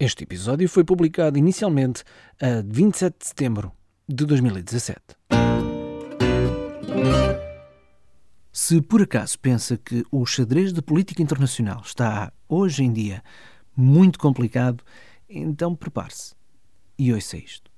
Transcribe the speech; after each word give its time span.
Este 0.00 0.24
episódio 0.24 0.66
foi 0.66 0.82
publicado 0.82 1.36
inicialmente 1.36 2.04
a 2.40 2.62
27 2.64 3.18
de 3.18 3.26
setembro 3.26 3.70
de 4.08 4.24
2017. 4.24 4.98
Se 8.50 8.80
por 8.80 9.02
acaso 9.02 9.38
pensa 9.38 9.76
que 9.76 10.02
o 10.10 10.24
xadrez 10.24 10.72
da 10.72 10.80
política 10.80 11.22
internacional 11.22 11.82
está, 11.84 12.32
hoje 12.48 12.82
em 12.82 12.90
dia, 12.90 13.22
muito 13.76 14.18
complicado, 14.18 14.82
então 15.28 15.76
prepare-se 15.76 16.34
e 16.98 17.12
ouça 17.12 17.36
isto. 17.36 17.70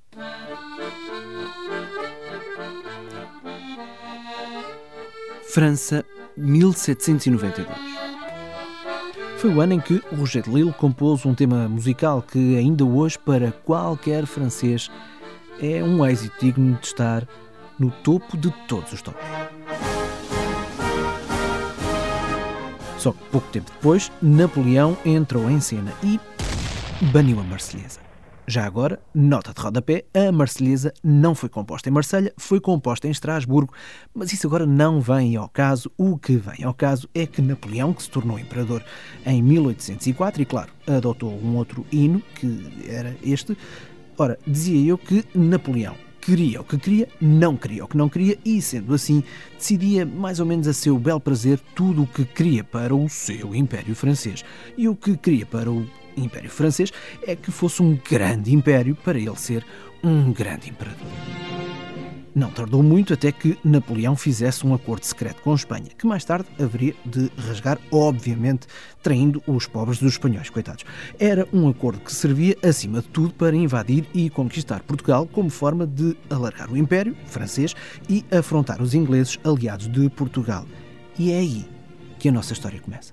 França, 5.50 6.04
1792. 6.36 7.91
Foi 9.42 9.52
o 9.52 9.60
ano 9.60 9.72
em 9.72 9.80
que 9.80 10.00
Roger 10.16 10.44
Lille 10.46 10.72
compôs 10.72 11.26
um 11.26 11.34
tema 11.34 11.68
musical 11.68 12.22
que, 12.22 12.56
ainda 12.56 12.84
hoje, 12.84 13.18
para 13.18 13.50
qualquer 13.50 14.24
francês, 14.24 14.88
é 15.60 15.82
um 15.82 16.06
êxito 16.06 16.32
digno 16.38 16.78
de 16.80 16.86
estar 16.86 17.26
no 17.76 17.90
topo 17.90 18.36
de 18.36 18.52
todos 18.68 18.92
os 18.92 19.02
topos. 19.02 19.20
Só 22.96 23.10
que 23.10 23.18
pouco 23.32 23.48
tempo 23.48 23.68
depois, 23.72 24.12
Napoleão 24.22 24.96
entrou 25.04 25.50
em 25.50 25.58
cena 25.58 25.92
e 26.04 26.20
baniu 27.06 27.40
a 27.40 27.42
Marselhesa. 27.42 28.11
Já 28.46 28.66
agora, 28.66 28.98
nota 29.14 29.52
de 29.54 29.60
rodapé, 29.60 30.04
a 30.12 30.32
Marselhesa 30.32 30.92
não 31.02 31.32
foi 31.32 31.48
composta 31.48 31.88
em 31.88 31.92
Marselha, 31.92 32.32
foi 32.36 32.60
composta 32.60 33.06
em 33.06 33.10
Estrasburgo, 33.12 33.72
mas 34.12 34.32
isso 34.32 34.48
agora 34.48 34.66
não 34.66 35.00
vem 35.00 35.36
ao 35.36 35.48
caso. 35.48 35.90
O 35.96 36.18
que 36.18 36.36
vem 36.36 36.64
ao 36.64 36.74
caso 36.74 37.08
é 37.14 37.24
que 37.24 37.40
Napoleão, 37.40 37.94
que 37.94 38.02
se 38.02 38.10
tornou 38.10 38.38
imperador 38.38 38.82
em 39.24 39.40
1804 39.40 40.42
e, 40.42 40.44
claro, 40.44 40.72
adotou 40.88 41.30
um 41.32 41.56
outro 41.56 41.86
hino, 41.92 42.20
que 42.34 42.84
era 42.88 43.16
este, 43.22 43.56
ora, 44.18 44.36
dizia 44.44 44.90
eu 44.90 44.98
que 44.98 45.24
Napoleão 45.32 45.94
queria 46.20 46.60
o 46.60 46.64
que 46.64 46.78
queria, 46.78 47.08
não 47.20 47.56
queria 47.56 47.84
o 47.84 47.88
que 47.88 47.96
não 47.96 48.08
queria 48.08 48.36
e, 48.44 48.60
sendo 48.60 48.92
assim, 48.92 49.22
decidia 49.56 50.04
mais 50.04 50.40
ou 50.40 50.46
menos 50.46 50.66
a 50.66 50.72
seu 50.72 50.98
bel 50.98 51.20
prazer 51.20 51.60
tudo 51.74 52.02
o 52.02 52.06
que 52.06 52.24
queria 52.24 52.64
para 52.64 52.94
o 52.94 53.08
seu 53.08 53.54
Império 53.54 53.94
Francês. 53.94 54.44
E 54.76 54.88
o 54.88 54.96
que 54.96 55.16
queria 55.16 55.46
para 55.46 55.70
o 55.70 55.86
Império 56.16 56.50
Francês 56.50 56.92
é 57.26 57.34
que 57.36 57.50
fosse 57.50 57.82
um 57.82 57.98
grande 58.08 58.54
império 58.54 58.94
para 58.94 59.18
ele 59.18 59.36
ser 59.36 59.64
um 60.02 60.32
grande 60.32 60.70
imperador. 60.70 61.06
Não 62.34 62.50
tardou 62.50 62.82
muito 62.82 63.12
até 63.12 63.30
que 63.30 63.58
Napoleão 63.62 64.16
fizesse 64.16 64.66
um 64.66 64.72
acordo 64.72 65.04
secreto 65.04 65.42
com 65.42 65.52
a 65.52 65.54
Espanha, 65.54 65.90
que 65.96 66.06
mais 66.06 66.24
tarde 66.24 66.48
haveria 66.58 66.94
de 67.04 67.30
rasgar, 67.36 67.78
obviamente, 67.90 68.66
traindo 69.02 69.42
os 69.46 69.66
pobres 69.66 69.98
dos 69.98 70.12
espanhóis, 70.12 70.48
coitados. 70.48 70.84
Era 71.18 71.46
um 71.52 71.68
acordo 71.68 72.00
que 72.00 72.12
servia, 72.12 72.56
acima 72.62 73.02
de 73.02 73.08
tudo, 73.08 73.34
para 73.34 73.54
invadir 73.54 74.06
e 74.14 74.30
conquistar 74.30 74.82
Portugal 74.82 75.28
como 75.30 75.50
forma 75.50 75.86
de 75.86 76.16
alargar 76.30 76.70
o 76.70 76.76
Império 76.76 77.14
francês 77.26 77.74
e 78.08 78.24
afrontar 78.30 78.80
os 78.80 78.94
ingleses 78.94 79.38
aliados 79.44 79.88
de 79.88 80.08
Portugal. 80.08 80.64
E 81.18 81.30
é 81.30 81.38
aí 81.38 81.66
que 82.18 82.30
a 82.30 82.32
nossa 82.32 82.54
história 82.54 82.80
começa. 82.80 83.12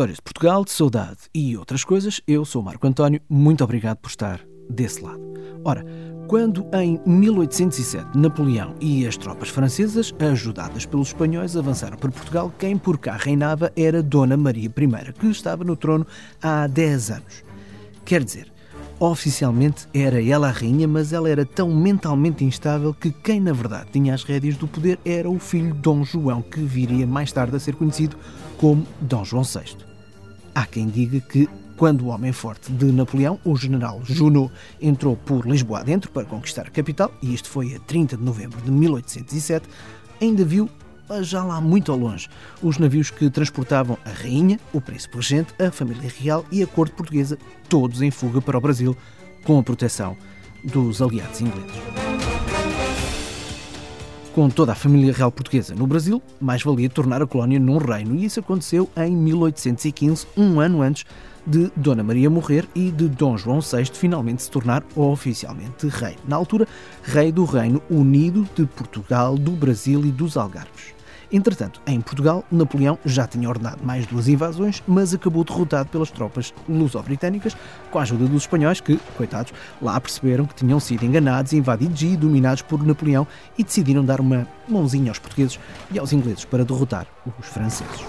Histórias 0.00 0.16
de 0.16 0.22
Portugal, 0.22 0.64
de 0.64 0.70
saudade 0.70 1.18
e 1.34 1.58
outras 1.58 1.84
coisas, 1.84 2.22
eu 2.26 2.42
sou 2.42 2.62
Marco 2.62 2.86
António, 2.86 3.20
muito 3.28 3.62
obrigado 3.62 3.98
por 3.98 4.08
estar 4.08 4.40
desse 4.66 5.02
lado. 5.02 5.20
Ora, 5.62 5.84
quando 6.26 6.66
em 6.72 6.98
1807 7.04 8.16
Napoleão 8.16 8.74
e 8.80 9.06
as 9.06 9.18
tropas 9.18 9.50
francesas, 9.50 10.10
ajudadas 10.18 10.86
pelos 10.86 11.08
espanhóis, 11.08 11.54
avançaram 11.54 11.98
para 11.98 12.10
Portugal, 12.10 12.50
quem 12.58 12.78
por 12.78 12.96
cá 12.96 13.14
reinava 13.14 13.70
era 13.76 14.02
Dona 14.02 14.38
Maria 14.38 14.70
I, 14.74 15.12
que 15.12 15.26
estava 15.26 15.64
no 15.64 15.76
trono 15.76 16.06
há 16.40 16.66
10 16.66 17.10
anos. 17.10 17.44
Quer 18.02 18.24
dizer, 18.24 18.50
oficialmente 18.98 19.86
era 19.92 20.24
ela 20.24 20.48
a 20.48 20.50
rainha, 20.50 20.88
mas 20.88 21.12
ela 21.12 21.28
era 21.28 21.44
tão 21.44 21.74
mentalmente 21.74 22.42
instável 22.42 22.94
que 22.94 23.10
quem 23.10 23.38
na 23.38 23.52
verdade 23.52 23.90
tinha 23.92 24.14
as 24.14 24.24
rédeas 24.24 24.56
do 24.56 24.66
poder 24.66 24.98
era 25.04 25.28
o 25.28 25.38
filho 25.38 25.74
Dom 25.74 26.04
João, 26.04 26.40
que 26.40 26.60
viria 26.60 27.06
mais 27.06 27.30
tarde 27.30 27.54
a 27.54 27.60
ser 27.60 27.74
conhecido 27.74 28.16
como 28.56 28.86
Dom 28.98 29.26
João 29.26 29.42
VI. 29.42 29.89
Há 30.54 30.66
quem 30.66 30.88
diga 30.88 31.20
que, 31.20 31.48
quando 31.76 32.02
o 32.02 32.08
homem 32.08 32.32
forte 32.32 32.72
de 32.72 32.86
Napoleão, 32.86 33.38
o 33.44 33.56
general 33.56 34.00
Junot, 34.04 34.52
entrou 34.80 35.16
por 35.16 35.46
Lisboa 35.46 35.82
dentro 35.84 36.10
para 36.10 36.26
conquistar 36.26 36.66
a 36.66 36.70
capital, 36.70 37.12
e 37.22 37.32
isto 37.32 37.48
foi 37.48 37.74
a 37.74 37.80
30 37.80 38.16
de 38.16 38.22
novembro 38.22 38.60
de 38.60 38.70
1807, 38.70 39.68
ainda 40.20 40.44
viu 40.44 40.68
já 41.22 41.42
lá 41.42 41.60
muito 41.60 41.90
ao 41.90 41.98
longe, 41.98 42.28
os 42.62 42.78
navios 42.78 43.10
que 43.10 43.28
transportavam 43.28 43.98
a 44.04 44.10
rainha, 44.10 44.60
o 44.72 44.80
príncipe 44.80 45.16
regente, 45.16 45.52
a 45.60 45.70
família 45.70 46.10
real 46.20 46.44
e 46.52 46.62
a 46.62 46.66
corte 46.66 46.94
portuguesa, 46.94 47.36
todos 47.68 48.00
em 48.00 48.10
fuga 48.10 48.40
para 48.40 48.58
o 48.58 48.60
Brasil, 48.60 48.96
com 49.44 49.58
a 49.58 49.62
proteção 49.62 50.16
dos 50.62 51.02
aliados 51.02 51.40
ingleses 51.40 52.09
com 54.34 54.48
toda 54.48 54.72
a 54.72 54.74
família 54.74 55.12
real 55.12 55.32
portuguesa 55.32 55.74
no 55.74 55.86
Brasil, 55.86 56.22
mais 56.40 56.62
valia 56.62 56.88
tornar 56.88 57.20
a 57.22 57.26
colónia 57.26 57.58
num 57.58 57.78
reino, 57.78 58.14
e 58.14 58.24
isso 58.24 58.40
aconteceu 58.40 58.88
em 58.96 59.14
1815, 59.16 60.26
um 60.36 60.60
ano 60.60 60.82
antes 60.82 61.04
de 61.46 61.70
Dona 61.74 62.02
Maria 62.02 62.30
morrer 62.30 62.68
e 62.74 62.90
de 62.90 63.08
Dom 63.08 63.36
João 63.36 63.60
VI 63.60 63.86
finalmente 63.92 64.42
se 64.42 64.50
tornar 64.50 64.84
oficialmente 64.94 65.88
rei. 65.88 66.16
Na 66.28 66.36
altura, 66.36 66.68
rei 67.02 67.32
do 67.32 67.44
Reino 67.44 67.82
Unido 67.90 68.46
de 68.54 68.66
Portugal, 68.66 69.36
do 69.36 69.52
Brasil 69.52 70.04
e 70.04 70.12
dos 70.12 70.36
Algarves. 70.36 70.99
Entretanto, 71.32 71.80
em 71.86 72.00
Portugal, 72.00 72.44
Napoleão 72.50 72.98
já 73.04 73.26
tinha 73.26 73.48
ordenado 73.48 73.84
mais 73.84 74.04
duas 74.06 74.26
invasões, 74.26 74.82
mas 74.86 75.14
acabou 75.14 75.44
derrotado 75.44 75.88
pelas 75.88 76.10
tropas 76.10 76.52
luso-britânicas, 76.68 77.56
com 77.90 77.98
a 77.98 78.02
ajuda 78.02 78.26
dos 78.26 78.42
espanhóis 78.42 78.80
que, 78.80 78.98
coitados, 79.16 79.52
lá 79.80 80.00
perceberam 80.00 80.44
que 80.44 80.54
tinham 80.54 80.80
sido 80.80 81.04
enganados, 81.04 81.52
invadidos 81.52 82.02
e 82.02 82.16
dominados 82.16 82.62
por 82.62 82.84
Napoleão 82.84 83.26
e 83.56 83.62
decidiram 83.62 84.04
dar 84.04 84.20
uma 84.20 84.46
mãozinha 84.68 85.10
aos 85.10 85.18
portugueses 85.20 85.58
e 85.92 85.98
aos 85.98 86.12
ingleses 86.12 86.44
para 86.44 86.64
derrotar 86.64 87.06
os 87.38 87.46
franceses. 87.46 88.04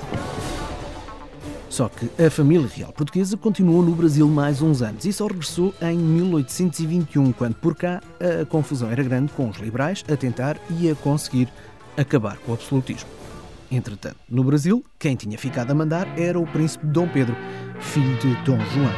Só 1.72 1.88
que 1.88 2.10
a 2.22 2.30
família 2.30 2.68
real 2.68 2.92
portuguesa 2.92 3.38
continuou 3.38 3.82
no 3.82 3.96
Brasil 3.96 4.28
mais 4.28 4.62
uns 4.62 4.82
anos 4.82 5.06
e 5.06 5.14
só 5.14 5.26
regressou 5.26 5.74
em 5.82 5.98
1821, 5.98 7.32
quando 7.32 7.56
por 7.56 7.76
cá 7.76 8.02
a 8.20 8.46
confusão 8.46 8.92
era 8.92 9.02
grande 9.02 9.32
com 9.32 9.48
os 9.48 9.58
liberais 9.58 10.04
a 10.12 10.18
tentar 10.18 10.58
e 10.70 10.92
a 10.92 10.96
conseguir 10.96 11.48
acabar 11.98 12.38
com 12.38 12.52
o 12.52 12.56
absolutismo. 12.56 13.10
Entretanto, 13.72 14.18
no 14.30 14.44
Brasil, 14.44 14.84
quem 15.00 15.16
tinha 15.16 15.38
ficado 15.38 15.72
a 15.72 15.76
mandar 15.76 16.08
era 16.20 16.38
o 16.38 16.46
príncipe 16.46 16.86
Dom 16.88 17.08
Pedro, 17.08 17.36
filho 17.80 18.18
de 18.18 18.36
Dom 18.44 18.60
João. 18.74 18.92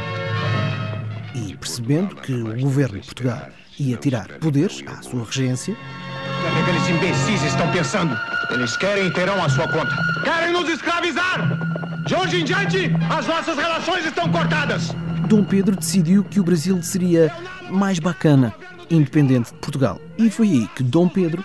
E 1.34 1.56
percebendo 1.56 2.16
que 2.16 2.32
o 2.32 2.60
governo 2.60 2.98
de 2.98 3.06
Portugal 3.06 3.48
ia 3.78 3.96
tirar 3.96 4.28
poderes 4.38 4.82
à 4.86 5.02
sua 5.02 5.24
regência. 5.24 5.74
O 5.74 6.54
que 6.54 6.60
aqueles 6.62 6.88
imbecis 6.88 7.42
estão 7.42 7.70
pensando? 7.72 8.16
Eles 8.50 8.76
querem 8.76 9.06
e 9.06 9.12
terão 9.12 9.42
a 9.42 9.48
sua 9.48 9.68
conta. 9.68 9.94
Querem 10.22 10.52
nos 10.52 10.68
escravizar! 10.68 12.04
De 12.06 12.14
hoje 12.14 12.40
em 12.40 12.44
diante, 12.44 12.90
as 13.10 13.26
nossas 13.26 13.56
relações 13.56 14.04
estão 14.04 14.30
cortadas! 14.30 14.94
Dom 15.28 15.44
Pedro 15.44 15.74
decidiu 15.74 16.22
que 16.22 16.38
o 16.38 16.44
Brasil 16.44 16.82
seria 16.82 17.34
mais 17.70 17.98
bacana, 17.98 18.54
independente 18.90 19.52
de 19.52 19.58
Portugal. 19.58 20.00
E 20.18 20.28
foi 20.28 20.48
aí 20.48 20.68
que 20.74 20.82
Dom 20.82 21.08
Pedro 21.08 21.42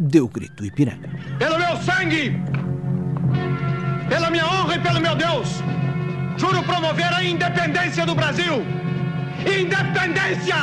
deu 0.00 0.24
o 0.24 0.28
grito 0.28 0.64
Ipiranga. 0.64 1.08
Pelo 1.38 1.58
meu 1.58 1.76
sangue, 1.76 2.40
pela 4.08 4.30
minha 4.30 4.46
honra 4.46 4.76
e 4.76 4.80
pelo 4.80 5.00
meu 5.00 5.14
Deus, 5.14 5.62
juro 6.38 6.62
promover 6.62 7.12
a 7.12 7.22
independência 7.22 8.06
do 8.06 8.14
Brasil. 8.14 8.64
Independência 9.40 10.56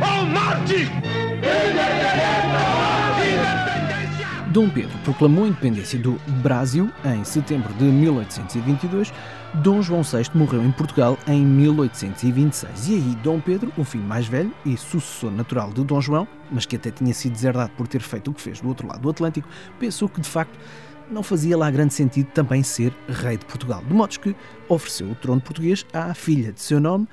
ou 0.00 0.26
morte! 0.26 0.90
Independência! 1.36 2.21
Dom 4.52 4.68
Pedro 4.68 4.98
proclamou 4.98 5.44
a 5.44 5.48
independência 5.48 5.98
do 5.98 6.12
Brasil 6.42 6.90
em 7.06 7.24
setembro 7.24 7.72
de 7.72 7.84
1822 7.84 9.10
Dom 9.54 9.80
João 9.80 10.02
VI 10.02 10.24
morreu 10.34 10.62
em 10.62 10.70
Portugal 10.70 11.18
em 11.26 11.42
1826 11.42 12.88
e 12.88 12.94
aí 12.96 13.16
Dom 13.22 13.40
Pedro, 13.40 13.72
o 13.78 13.84
filho 13.84 14.04
mais 14.04 14.26
velho 14.26 14.52
e 14.66 14.76
sucessor 14.76 15.30
natural 15.30 15.72
de 15.72 15.82
Dom 15.82 16.02
João, 16.02 16.28
mas 16.50 16.66
que 16.66 16.76
até 16.76 16.90
tinha 16.90 17.14
sido 17.14 17.32
deserdado 17.32 17.72
por 17.78 17.88
ter 17.88 18.02
feito 18.02 18.30
o 18.30 18.34
que 18.34 18.42
fez 18.42 18.60
do 18.60 18.68
outro 18.68 18.86
lado 18.86 19.00
do 19.00 19.08
Atlântico, 19.08 19.48
pensou 19.80 20.06
que 20.06 20.20
de 20.20 20.28
facto 20.28 20.58
não 21.10 21.22
fazia 21.22 21.56
lá 21.56 21.70
grande 21.70 21.94
sentido 21.94 22.26
também 22.32 22.62
ser 22.62 22.92
rei 23.08 23.38
de 23.38 23.46
Portugal, 23.46 23.82
de 23.82 23.94
modo 23.94 24.20
que 24.20 24.36
ofereceu 24.68 25.10
o 25.10 25.14
trono 25.14 25.40
português 25.40 25.86
à 25.94 26.12
filha 26.12 26.52
de 26.52 26.60
seu 26.60 26.78
nome, 26.78 27.08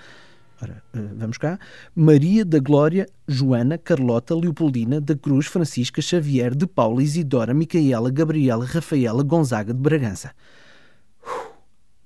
ora, 0.62 0.84
eh, 0.94 1.00
vamos 1.16 1.38
cá, 1.38 1.60
Maria 1.96 2.44
da 2.44 2.60
Glória 2.60 3.08
Joana 3.28 3.78
Carlota 3.78 4.36
Leopoldina 4.36 5.00
da 5.00 5.16
Cruz 5.16 5.48
Francisca 5.48 6.02
Xavier 6.02 6.56
de 6.56 6.68
Paula 6.68 7.02
Isidora 7.02 7.54
Micaela 7.54 8.10
Gabriela 8.12 8.66
Rafaela 8.66 9.24
Gonzaga 9.24 9.74
de 9.74 9.80
Bragança 9.80 10.32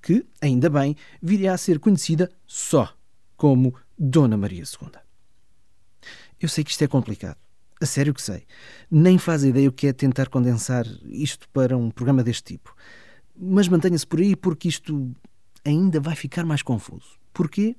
que, 0.03 0.25
ainda 0.41 0.69
bem, 0.69 0.95
viria 1.21 1.53
a 1.53 1.57
ser 1.57 1.79
conhecida 1.79 2.29
só 2.45 2.93
como 3.37 3.73
Dona 3.97 4.37
Maria 4.37 4.63
II. 4.63 4.91
Eu 6.39 6.49
sei 6.49 6.63
que 6.63 6.71
isto 6.71 6.83
é 6.83 6.87
complicado. 6.87 7.37
A 7.81 7.85
sério 7.85 8.13
que 8.13 8.21
sei. 8.21 8.45
Nem 8.91 9.17
faz 9.17 9.43
ideia 9.43 9.67
o 9.67 9.71
que 9.71 9.87
é 9.87 9.93
tentar 9.93 10.27
condensar 10.27 10.85
isto 11.05 11.47
para 11.49 11.77
um 11.77 11.89
programa 11.89 12.21
deste 12.21 12.43
tipo. 12.43 12.75
Mas 13.35 13.67
mantenha-se 13.67 14.05
por 14.05 14.19
aí 14.19 14.35
porque 14.35 14.67
isto 14.67 15.11
ainda 15.65 15.99
vai 15.99 16.15
ficar 16.15 16.45
mais 16.45 16.61
confuso. 16.61 17.17
Porquê? 17.33 17.75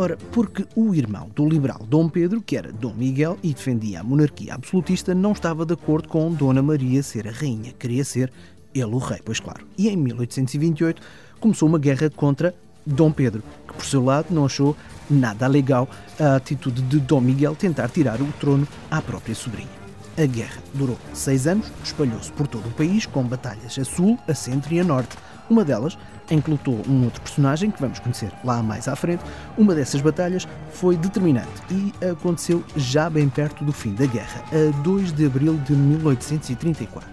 Ora, 0.00 0.16
porque 0.32 0.64
o 0.74 0.94
irmão 0.94 1.28
do 1.36 1.46
liberal 1.46 1.78
Dom 1.86 2.08
Pedro, 2.08 2.40
que 2.40 2.56
era 2.56 2.72
Dom 2.72 2.94
Miguel 2.94 3.38
e 3.42 3.52
defendia 3.52 4.00
a 4.00 4.02
monarquia 4.02 4.54
absolutista, 4.54 5.14
não 5.14 5.32
estava 5.32 5.66
de 5.66 5.74
acordo 5.74 6.08
com 6.08 6.32
Dona 6.32 6.62
Maria 6.62 7.02
ser 7.02 7.28
a 7.28 7.30
rainha. 7.30 7.74
Queria 7.78 8.02
ser 8.02 8.32
ele 8.74 8.94
o 8.94 8.96
rei, 8.96 9.20
pois 9.22 9.40
claro. 9.40 9.66
E 9.76 9.90
em 9.90 9.98
1828 9.98 11.02
começou 11.38 11.68
uma 11.68 11.78
guerra 11.78 12.08
contra 12.08 12.54
Dom 12.86 13.12
Pedro, 13.12 13.42
que 13.68 13.74
por 13.74 13.84
seu 13.84 14.02
lado 14.02 14.28
não 14.30 14.46
achou 14.46 14.74
nada 15.10 15.46
legal 15.46 15.86
a 16.18 16.36
atitude 16.36 16.80
de 16.80 16.98
Dom 16.98 17.20
Miguel 17.20 17.54
tentar 17.54 17.90
tirar 17.90 18.22
o 18.22 18.32
trono 18.40 18.66
à 18.90 19.02
própria 19.02 19.34
sobrinha. 19.34 19.68
A 20.16 20.24
guerra 20.24 20.62
durou 20.72 20.96
seis 21.12 21.46
anos, 21.46 21.70
espalhou-se 21.84 22.32
por 22.32 22.46
todo 22.48 22.66
o 22.66 22.72
país, 22.72 23.04
com 23.04 23.22
batalhas 23.22 23.78
a 23.78 23.84
sul, 23.84 24.18
a 24.26 24.34
centro 24.34 24.72
e 24.72 24.80
a 24.80 24.84
norte. 24.84 25.14
Uma 25.50 25.62
delas, 25.62 25.98
em 26.30 26.40
que 26.40 26.50
lutou 26.50 26.80
um 26.88 27.04
outro 27.04 27.20
personagem, 27.20 27.70
que 27.70 27.80
vamos 27.80 27.98
conhecer 27.98 28.32
lá 28.44 28.62
mais 28.62 28.88
à 28.88 28.96
frente, 28.96 29.22
uma 29.58 29.74
dessas 29.74 30.00
batalhas 30.00 30.46
foi 30.72 30.96
determinante 30.96 31.48
e 31.70 31.92
aconteceu 32.06 32.64
já 32.76 33.10
bem 33.10 33.28
perto 33.28 33.64
do 33.64 33.72
fim 33.72 33.94
da 33.94 34.06
guerra, 34.06 34.44
a 34.52 34.82
2 34.82 35.12
de 35.12 35.26
abril 35.26 35.56
de 35.58 35.72
1834. 35.72 37.08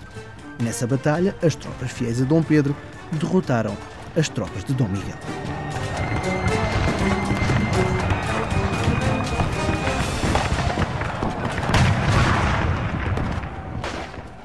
Nessa 0.62 0.88
batalha, 0.88 1.36
as 1.44 1.56
tropas 1.56 1.92
fiéis 1.92 2.22
a 2.22 2.26
Dom 2.26 2.42
Pedro 2.42 2.76
derrotaram 3.12 3.76
as 4.16 4.30
tropas 4.30 4.64
de 4.64 4.74
Dom 4.74 4.88
Miguel. 4.88 5.18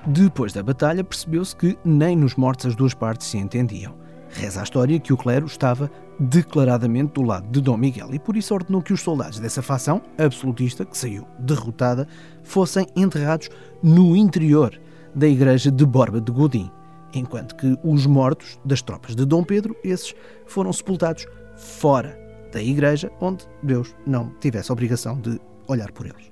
Depois 0.05 0.53
da 0.53 0.63
batalha, 0.63 1.03
percebeu-se 1.03 1.57
que 1.57 1.79
nem 1.83 2.15
nos 2.15 2.35
mortos 2.35 2.67
as 2.67 2.75
duas 2.75 2.93
partes 2.93 3.29
se 3.29 3.39
entendiam. 3.39 4.02
Reza 4.33 4.61
a 4.61 4.65
história 4.65 4.99
que 4.99 5.13
o 5.13 5.17
clero 5.17 5.47
estava 5.47 5.91
declaradamente 6.19 7.13
do 7.13 7.23
lado 7.23 7.49
de 7.51 7.61
Dom 7.61 7.77
Miguel 7.77 8.15
e 8.15 8.19
por 8.19 8.37
isso 8.37 8.55
ordenou 8.55 8.83
que 8.83 8.93
os 8.93 9.01
soldados 9.01 9.39
dessa 9.39 9.61
facção 9.61 10.01
absolutista, 10.19 10.85
que 10.85 10.97
saiu 10.97 11.27
derrotada, 11.39 12.09
fossem 12.43 12.87
enterrados 12.97 13.51
no 13.83 14.17
interior 14.17 14.81
da 15.15 15.29
igreja 15.29 15.71
de 15.71 15.85
Borba 15.85 16.21
de 16.21 16.33
Godin, 16.33 16.71
enquanto 17.15 17.55
que 17.57 17.79
os 17.85 18.07
mortos 18.07 18.59
das 18.65 18.81
tropas 18.81 19.15
de 19.15 19.27
Dom 19.27 19.45
Pedro, 19.45 19.77
esses 19.85 20.15
foram 20.47 20.73
sepultados 20.73 21.27
fora 21.57 22.19
da 22.51 22.63
igreja, 22.63 23.11
onde 23.21 23.47
Deus 23.63 23.95
não 24.07 24.31
tivesse 24.41 24.73
obrigação 24.73 25.21
de 25.21 25.39
olhar 25.69 25.93
por 25.93 26.07
eles. 26.07 26.32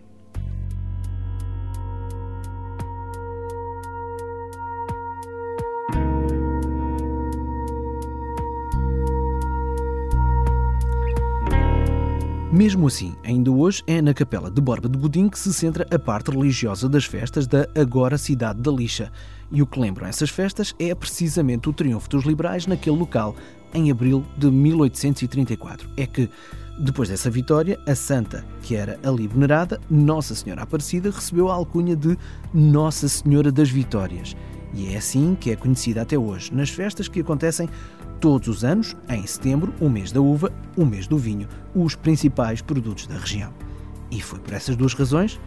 Mesmo 12.52 12.88
assim, 12.88 13.14
ainda 13.22 13.48
hoje 13.52 13.80
é 13.86 14.02
na 14.02 14.12
Capela 14.12 14.50
de 14.50 14.60
Borba 14.60 14.88
de 14.88 14.98
Godim 14.98 15.28
que 15.28 15.38
se 15.38 15.54
centra 15.54 15.86
a 15.88 15.96
parte 15.96 16.32
religiosa 16.32 16.88
das 16.88 17.04
festas 17.04 17.46
da 17.46 17.68
agora 17.76 18.18
cidade 18.18 18.60
da 18.60 18.72
Lixa. 18.72 19.12
E 19.52 19.62
o 19.62 19.66
que 19.66 19.78
lembram 19.78 20.08
essas 20.08 20.30
festas 20.30 20.74
é 20.76 20.92
precisamente 20.92 21.68
o 21.68 21.72
triunfo 21.72 22.08
dos 22.08 22.24
liberais 22.24 22.66
naquele 22.66 22.96
local, 22.96 23.36
em 23.72 23.88
abril 23.88 24.24
de 24.36 24.50
1834. 24.50 25.88
É 25.96 26.08
que, 26.08 26.28
depois 26.80 27.08
dessa 27.08 27.30
vitória, 27.30 27.78
a 27.86 27.94
santa, 27.94 28.44
que 28.62 28.74
era 28.74 28.98
ali 29.04 29.28
venerada, 29.28 29.80
Nossa 29.88 30.34
Senhora 30.34 30.62
Aparecida, 30.62 31.08
recebeu 31.12 31.52
a 31.52 31.54
alcunha 31.54 31.94
de 31.94 32.18
Nossa 32.52 33.06
Senhora 33.06 33.52
das 33.52 33.70
Vitórias. 33.70 34.34
E 34.72 34.94
é 34.94 34.98
assim 34.98 35.34
que 35.34 35.50
é 35.50 35.56
conhecida 35.56 36.02
até 36.02 36.18
hoje, 36.18 36.52
nas 36.54 36.70
festas 36.70 37.08
que 37.08 37.20
acontecem 37.20 37.68
todos 38.20 38.48
os 38.48 38.64
anos, 38.64 38.94
em 39.08 39.26
setembro, 39.26 39.74
o 39.80 39.88
mês 39.88 40.12
da 40.12 40.20
uva, 40.20 40.52
o 40.76 40.84
mês 40.84 41.06
do 41.06 41.18
vinho, 41.18 41.48
os 41.74 41.94
principais 41.94 42.60
produtos 42.60 43.06
da 43.06 43.16
região. 43.16 43.52
E 44.10 44.20
foi 44.20 44.38
por 44.38 44.52
essas 44.52 44.76
duas 44.76 44.94
razões, 44.94 45.40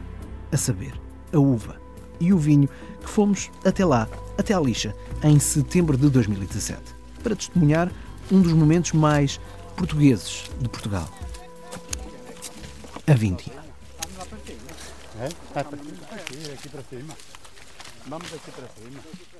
a 0.51 0.57
saber, 0.57 0.93
a 1.31 1.39
uva 1.39 1.81
e 2.19 2.33
o 2.33 2.37
vinho, 2.37 2.69
que 3.01 3.09
fomos 3.09 3.51
até 3.65 3.85
lá, 3.85 4.07
até 4.37 4.53
à 4.53 4.59
lixa, 4.59 4.95
em 5.23 5.39
setembro 5.39 5.97
de 5.97 6.09
2017, 6.09 6.81
para 7.21 7.35
testemunhar 7.35 7.91
um 8.31 8.41
dos 8.41 8.53
momentos 8.53 8.93
mais 8.93 9.39
portugueses 9.75 10.49
de 10.59 10.69
Portugal. 10.69 11.09
A 13.05 13.13
vindia. 13.13 13.53
É? 15.19 15.25
Aqui 15.25 15.69
para 15.69 15.77
cima. 15.77 15.93
Vamos 16.09 16.49
aqui 16.49 16.69
para 16.69 16.83
cima. 16.83 17.13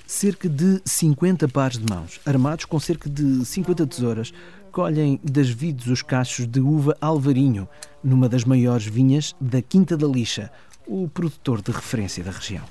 Cerca 0.07 0.47
de 0.47 0.81
50 0.85 1.47
pares 1.49 1.77
de 1.77 1.85
mãos, 1.91 2.19
armados 2.25 2.65
com 2.65 2.79
cerca 2.79 3.09
de 3.09 3.45
50 3.45 3.87
tesouras, 3.87 4.33
colhem 4.71 5.19
das 5.23 5.49
vides 5.49 5.87
os 5.87 6.01
cachos 6.01 6.47
de 6.47 6.59
uva 6.59 6.95
Alvarinho, 7.01 7.67
numa 8.03 8.29
das 8.29 8.43
maiores 8.43 8.85
vinhas 8.85 9.35
da 9.39 9.61
Quinta 9.61 9.97
da 9.97 10.07
Lixa, 10.07 10.51
o 10.87 11.07
produtor 11.07 11.61
de 11.61 11.71
referência 11.71 12.23
da 12.23 12.31
região. 12.31 12.63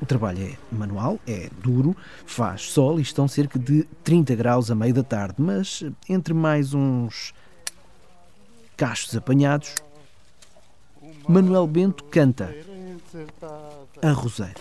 O 0.00 0.06
trabalho 0.06 0.42
é 0.42 0.56
manual, 0.70 1.18
é 1.26 1.48
duro, 1.62 1.96
faz 2.26 2.62
sol 2.62 2.98
e 2.98 3.02
estão 3.02 3.26
cerca 3.26 3.58
de 3.58 3.84
30 4.02 4.34
graus 4.34 4.70
a 4.70 4.74
meio 4.74 4.92
da 4.92 5.02
tarde, 5.02 5.36
mas 5.38 5.82
entre 6.08 6.34
mais 6.34 6.74
uns 6.74 7.32
cachos 8.76 9.16
apanhados, 9.16 9.76
Manuel 11.26 11.66
Bento 11.66 12.04
canta 12.04 12.54
a 14.02 14.10
roseira. 14.12 14.54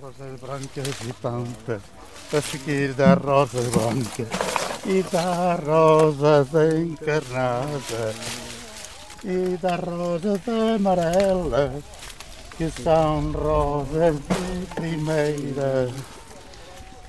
Rosas 0.00 0.40
brancas 0.40 0.88
e 1.06 1.12
pampa, 1.14 1.80
a 2.32 2.40
seguir 2.40 2.94
da 2.94 3.14
rosa 3.14 3.60
branca 3.70 4.26
e 4.86 5.02
da 5.02 5.56
rosa 5.56 6.78
encarnada 6.78 8.14
e 9.24 9.56
da 9.58 9.76
rosa 9.76 10.40
amarela, 10.76 11.74
que 12.56 12.70
são 12.82 13.32
rosas 13.32 14.14
de 14.16 14.66
primeira. 14.74 15.92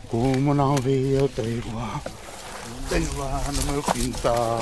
Como 0.10 0.54
não 0.54 0.76
vi 0.78 1.18
outra 1.22 1.46
igual, 1.46 2.02
tenho 2.90 3.18
lá 3.18 3.44
no 3.54 3.72
meu 3.72 3.84
quintal 3.84 4.60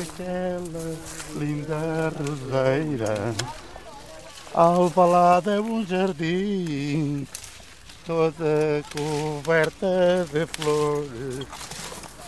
aquela 0.00 0.96
linda 1.34 2.12
roseira. 2.16 3.34
Alvalade 4.54 5.50
é 5.50 5.60
um 5.60 5.86
jardim, 5.86 7.26
toda 8.06 8.82
coberta 8.90 10.26
de 10.32 10.46
flores, 10.46 11.46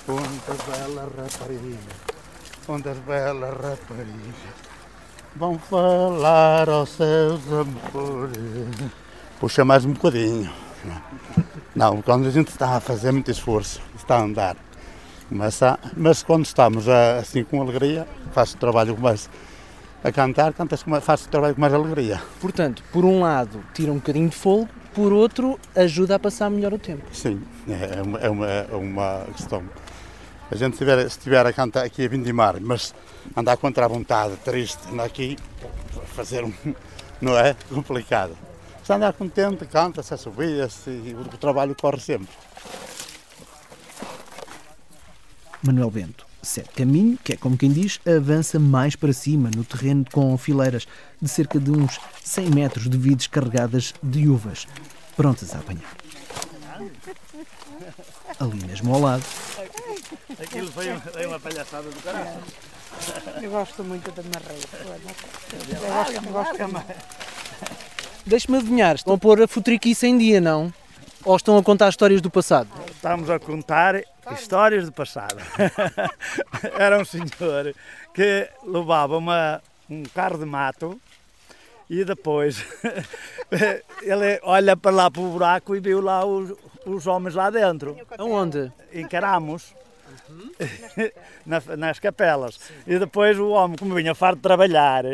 onde 0.07 0.41
as 0.49 0.61
belas 0.67 1.11
raparigas, 1.17 1.79
onde 2.69 2.89
as 2.89 2.99
belas 2.99 3.55
raparigas 3.55 4.35
vão 5.35 5.59
falar 5.59 6.69
aos 6.69 6.91
seus 6.91 7.41
amores. 7.47 8.93
Puxa 9.41 9.65
mais 9.65 9.85
um 9.85 9.93
bocadinho. 9.93 10.51
Não, 11.75 12.03
quando 12.03 12.29
a 12.29 12.31
gente 12.31 12.49
está 12.49 12.77
a 12.77 12.81
fazer 12.81 13.13
muito 13.13 13.31
esforço, 13.31 13.81
está 13.97 14.17
a 14.17 14.23
andar. 14.23 14.57
Mas, 15.31 15.61
mas 15.97 16.23
quando 16.23 16.45
estamos 16.45 16.89
assim 16.89 17.45
com 17.45 17.63
alegria, 17.63 18.07
faz 18.33 18.53
o 18.53 18.57
trabalho 18.59 18.99
mais 18.99 19.31
a 20.03 20.11
cantar, 20.11 20.53
cantas 20.55 20.83
faz 21.03 21.25
o 21.25 21.29
trabalho 21.29 21.55
com 21.55 21.61
mais 21.61 21.75
alegria. 21.75 22.21
Portanto, 22.41 22.83
por 22.93 23.05
um 23.05 23.21
lado 23.21 23.63
tira 23.75 23.93
um 23.93 23.97
bocadinho 23.97 24.29
de 24.29 24.37
fogo, 24.37 24.69
por 24.95 25.13
outro 25.13 25.59
ajuda 25.77 26.17
a 26.17 26.19
passar 26.19 26.51
melhor 26.51 26.73
o 26.73 26.79
tempo. 26.79 27.05
Sim, 27.13 27.43
é 27.69 28.03
uma, 28.03 28.19
é 28.19 28.31
uma, 28.31 28.47
é 28.47 28.75
uma 28.75 29.27
questão. 29.37 29.63
A 30.51 30.57
gente 30.57 30.73
estiver, 30.73 31.07
estiver 31.07 31.47
a 31.47 31.53
cantar 31.53 31.85
aqui 31.85 32.05
a 32.05 32.09
vindimar, 32.09 32.57
mas 32.61 32.95
andar 33.37 33.57
contra 33.57 33.85
a 33.85 33.89
vontade, 33.89 34.37
triste, 34.39 34.81
andar 34.91 35.05
aqui, 35.05 35.37
fazer 36.07 36.45
um, 36.45 36.53
não 37.21 37.39
é? 37.39 37.55
Complicado. 37.69 38.37
Se 38.83 38.93
andar 38.93 39.13
contente, 39.13 39.65
canta-se, 39.67 40.15
assobia-se 40.15 40.91
e 40.91 41.15
o 41.15 41.25
trabalho 41.37 41.77
corre 41.77 42.01
sempre. 42.01 42.29
Manuel 45.63 45.91
Bento 45.91 46.30
segue 46.43 46.69
caminho, 46.71 47.19
que 47.23 47.33
é 47.33 47.37
como 47.37 47.57
quem 47.57 47.73
diz, 47.73 48.01
avança 48.07 48.59
mais 48.59 48.97
para 48.97 49.13
cima, 49.13 49.51
no 49.55 49.65
terreno 49.65 50.05
com 50.13 50.37
fileiras 50.39 50.87
de 51.21 51.29
cerca 51.29 51.59
de 51.59 51.71
uns 51.71 52.01
100 52.25 52.51
metros 52.51 52.89
de 52.89 52.97
vides 52.97 53.27
carregadas 53.27 53.95
de 54.03 54.29
uvas, 54.29 54.67
prontas 55.17 55.55
a 55.55 55.59
apanhar. 55.59 55.97
Ali 58.39 58.65
mesmo 58.67 58.95
ao 58.95 59.01
lado. 59.01 59.25
Aquilo 60.41 60.73
foi 60.73 60.89
uma, 60.89 61.03
uma 61.29 61.41
palhaçada 61.41 61.91
do 61.91 62.03
caralho. 62.03 62.41
Eu 63.43 63.51
gosto 63.51 63.85
muito 63.85 64.11
de 64.11 64.29
marreio. 64.29 64.63
Eu 65.69 65.89
gosto, 65.89 66.13
eu 66.13 66.33
gosto 66.33 66.57
também. 66.57 66.83
Deixe-me 68.27 68.59
adivinhar, 68.59 68.95
estão 68.95 69.15
a 69.15 69.19
pôr 69.19 69.43
a 69.43 69.49
futriquice 69.49 70.07
em 70.07 70.17
dia, 70.17 70.41
não? 70.41 70.73
Ou 71.25 71.37
estão 71.37 71.57
a 71.59 71.63
contar 71.63 71.89
histórias 71.89 72.21
do 72.21 72.31
passado? 72.31 72.69
estamos 72.91 73.29
a 73.31 73.39
contar 73.39 74.03
histórias 74.33 74.87
do 74.87 74.93
passado. 74.93 75.37
Era 76.79 76.99
um 76.99 77.05
senhor 77.05 77.75
que 78.15 78.49
levava 78.65 79.17
uma, 79.19 79.63
um 79.89 80.03
carro 80.15 80.39
de 80.39 80.45
mato 80.47 81.01
e 81.89 82.05
depois 82.05 82.65
ele 84.03 84.41
olha 84.43 84.77
para 84.77 84.91
lá 84.91 85.11
para 85.11 85.21
o 85.23 85.31
buraco 85.31 85.75
e 85.77 85.81
viu 85.81 86.01
lá 86.01 86.25
os, 86.25 86.53
os 86.87 87.07
homens 87.07 87.35
lá 87.35 87.51
dentro. 87.51 87.97
Aonde? 88.19 88.73
Encaramos. 88.93 89.75
Na- 91.47 91.77
nas 91.77 91.99
capelas. 91.99 92.59
E 92.87 92.99
depois 92.99 93.39
o 93.39 93.49
homem, 93.51 93.77
como 93.77 93.95
vinha 93.95 94.15
farto 94.15 94.37
de 94.37 94.43
trabalhar, 94.43 95.05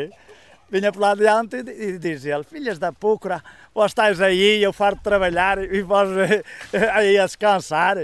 vinha 0.69 0.91
para 0.91 1.01
lá 1.01 1.15
diante 1.15 1.57
e, 1.57 1.89
e 1.89 1.97
diz 1.97 2.25
ele: 2.25 2.43
Filhas 2.43 2.77
da 2.79 2.91
púcara, 2.91 3.43
vós 3.73 3.91
estáis 3.91 4.21
aí, 4.21 4.61
eu 4.61 4.73
farto 4.73 4.97
de 4.97 5.03
trabalhar 5.03 5.57
e 5.59 5.81
vós 5.81 6.09
eh, 6.73 6.89
aí 6.91 7.17
a 7.17 7.25
descansar. 7.25 7.97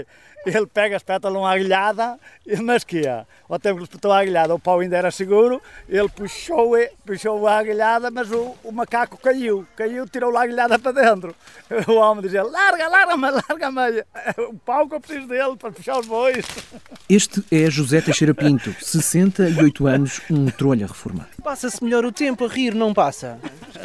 Ele 0.46 0.66
pega, 0.66 0.96
espeta-lhe 0.96 1.36
uma 1.36 1.52
agulhada, 1.54 2.18
e- 2.46 2.56
mas 2.60 2.84
que 2.84 3.06
é? 3.06 3.24
Ao 3.48 3.58
tempo 3.58 3.76
que 3.76 3.80
ele 3.80 3.84
espetou 3.84 4.12
a 4.12 4.20
agulhada, 4.20 4.54
o 4.54 4.58
pau 4.58 4.80
ainda 4.80 4.96
era 4.96 5.10
seguro, 5.10 5.60
ele 5.88 6.08
puxou, 6.08 6.72
puxou 7.06 7.46
a 7.46 7.58
agulhada, 7.58 8.10
mas 8.10 8.30
o, 8.30 8.54
o 8.62 8.70
macaco 8.72 9.16
caiu, 9.16 9.66
caiu, 9.76 10.06
tirou 10.08 10.36
a 10.36 10.42
agulhada 10.42 10.78
para 10.78 10.92
dentro. 10.92 11.34
O 11.88 11.94
homem 11.94 12.22
dizia: 12.22 12.42
Larga, 12.42 12.88
larga-me, 12.88 13.30
larga-me, 13.30 14.04
o 14.50 14.54
pau 14.54 14.88
que 14.88 14.94
eu 14.94 15.00
preciso 15.00 15.26
dele 15.26 15.56
para 15.56 15.72
puxar 15.72 15.98
os 15.98 16.06
bois. 16.06 16.44
Este 17.08 17.44
é 17.50 17.70
José 17.70 18.00
Teixeira 18.00 18.34
Pinto, 18.34 18.74
68 18.80 19.86
anos, 19.86 20.20
um 20.30 20.46
trolha 20.46 20.86
reformado. 20.86 21.28
Passa-se 21.42 21.82
melhor 21.82 22.04
o 22.04 22.12
tempo 22.12 22.44
a 22.46 22.48
rir, 22.48 22.74
não 22.74 22.94
passa? 22.94 23.38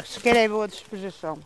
Se 0.04 0.20
quer 0.20 0.36
é 0.36 0.48
boa 0.48 0.66
disposição. 0.68 1.38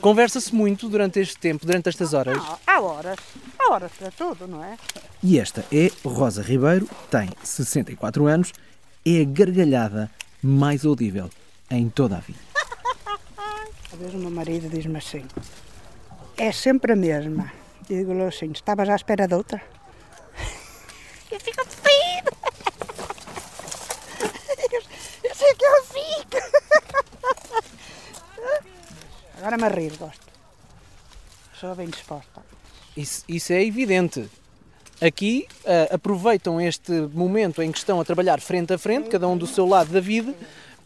Conversa-se 0.00 0.54
muito 0.54 0.88
durante 0.88 1.20
este 1.20 1.36
tempo, 1.38 1.66
durante 1.66 1.88
estas 1.88 2.14
horas. 2.14 2.36
Não, 2.36 2.58
há 2.66 2.80
horas. 2.80 3.18
Há 3.58 3.72
horas 3.72 3.92
para 3.98 4.10
tudo, 4.10 4.46
não 4.46 4.62
é? 4.62 4.76
E 5.22 5.38
esta 5.38 5.64
é 5.72 5.90
Rosa 6.04 6.42
Ribeiro, 6.42 6.88
tem 7.10 7.30
64 7.42 8.26
anos, 8.26 8.52
é 9.04 9.20
a 9.20 9.24
gargalhada 9.24 10.10
mais 10.42 10.84
audível 10.84 11.30
em 11.70 11.88
toda 11.88 12.16
a 12.16 12.20
vida. 12.20 12.38
Às 13.92 13.98
vezes 13.98 14.14
o 14.14 14.18
meu 14.18 14.30
marido 14.30 14.68
diz-me 14.68 14.98
assim: 14.98 15.24
é 16.36 16.52
sempre 16.52 16.92
a 16.92 16.96
mesma. 16.96 17.52
E 17.88 17.96
digo-lhe 17.96 18.22
assim: 18.22 18.50
estavas 18.52 18.88
à 18.88 18.96
espera 18.96 19.26
de 19.26 19.34
outra? 19.34 19.62
Eu 21.30 21.40
fico 21.40 21.60
assim. 21.62 21.80
Eu, 24.72 24.82
eu 25.24 25.34
sei 25.34 25.54
que 25.54 25.64
eu 25.64 25.84
fico. 25.84 26.36
Agora 29.44 29.58
me 29.58 29.64
a 29.64 29.68
rir, 29.68 29.92
gosto. 29.98 30.24
Sou 31.60 31.74
bem 31.74 31.86
disposta. 31.86 32.40
Isso, 32.96 33.22
isso 33.28 33.52
é 33.52 33.62
evidente. 33.62 34.26
Aqui 35.02 35.46
ah, 35.66 35.96
aproveitam 35.96 36.58
este 36.58 36.92
momento 37.12 37.60
em 37.60 37.70
que 37.70 37.76
estão 37.76 38.00
a 38.00 38.04
trabalhar 38.06 38.40
frente 38.40 38.72
a 38.72 38.78
frente, 38.78 39.10
cada 39.10 39.28
um 39.28 39.36
do 39.36 39.46
seu 39.46 39.66
lado 39.66 39.92
da 39.92 40.00
vida, 40.00 40.34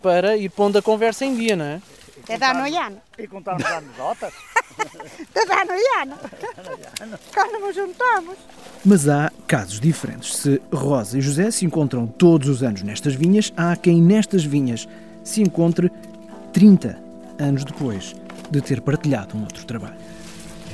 para 0.02 0.36
ir 0.36 0.48
pondo 0.48 0.76
a 0.76 0.82
conversa 0.82 1.24
em 1.24 1.36
dia, 1.36 1.54
não 1.54 1.64
é? 1.66 1.80
É 2.28 2.36
de 2.36 2.44
ano 2.44 2.66
e. 2.66 3.22
E 3.22 3.28
contarmos 3.28 3.64
anedotas. 3.64 4.34
É 5.34 5.44
de 5.44 5.52
ano 5.52 5.72
e 5.72 6.02
ano. 6.02 6.16
Quando 7.34 7.60
nos 7.60 7.74
juntamos. 7.74 8.36
Mas 8.84 9.08
há 9.08 9.32
casos 9.46 9.80
diferentes. 9.80 10.36
Se 10.36 10.62
Rosa 10.72 11.18
e 11.18 11.20
José 11.20 11.50
se 11.50 11.64
encontram 11.64 12.06
todos 12.06 12.48
os 12.48 12.62
anos 12.62 12.82
nestas 12.82 13.14
vinhas, 13.14 13.52
há 13.56 13.74
quem 13.74 14.00
nestas 14.00 14.44
vinhas 14.44 14.88
se 15.24 15.42
encontre 15.42 15.90
30 16.52 16.96
anos 17.40 17.64
depois 17.64 18.14
de 18.50 18.60
ter 18.60 18.80
partilhado 18.80 19.36
um 19.36 19.42
outro 19.42 19.64
trabalho. 19.64 19.96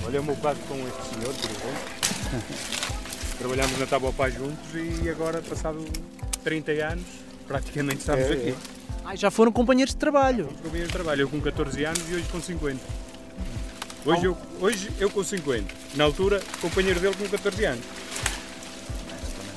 Olha 0.04 0.20
o 0.20 0.24
meu 0.24 0.36
caso 0.36 0.60
com 0.68 0.74
este 0.74 1.14
senhor, 1.14 1.34
por 1.34 1.50
exemplo. 1.50 2.84
Trabalhámos 3.38 3.78
na 3.78 3.86
Taboapá 3.86 4.30
juntos 4.30 4.64
e 4.74 5.08
agora, 5.08 5.42
passado 5.42 5.84
30 6.44 6.72
anos, 6.72 7.04
praticamente 7.48 7.98
estamos 7.98 8.30
aqui. 8.30 8.54
Ai, 9.04 9.16
já 9.16 9.30
foram 9.30 9.50
companheiros 9.50 9.92
de 9.92 9.98
trabalho. 9.98 10.48
Eu 10.62 10.70
vim 10.70 10.82
a 10.82 10.86
trabalho, 10.86 11.22
eu 11.22 11.28
com 11.28 11.40
14 11.40 11.84
anos 11.84 12.00
e 12.08 12.14
hoje 12.14 12.26
com 12.30 12.40
50. 12.40 12.80
Hoje 14.06 14.24
eu, 14.24 14.36
hoje 14.60 14.90
eu 14.98 15.10
com 15.10 15.24
50. 15.24 15.74
Na 15.94 16.04
altura, 16.04 16.42
companheiro 16.60 17.00
dele 17.00 17.14
com 17.16 17.28
14 17.28 17.64
anos. 17.64 17.84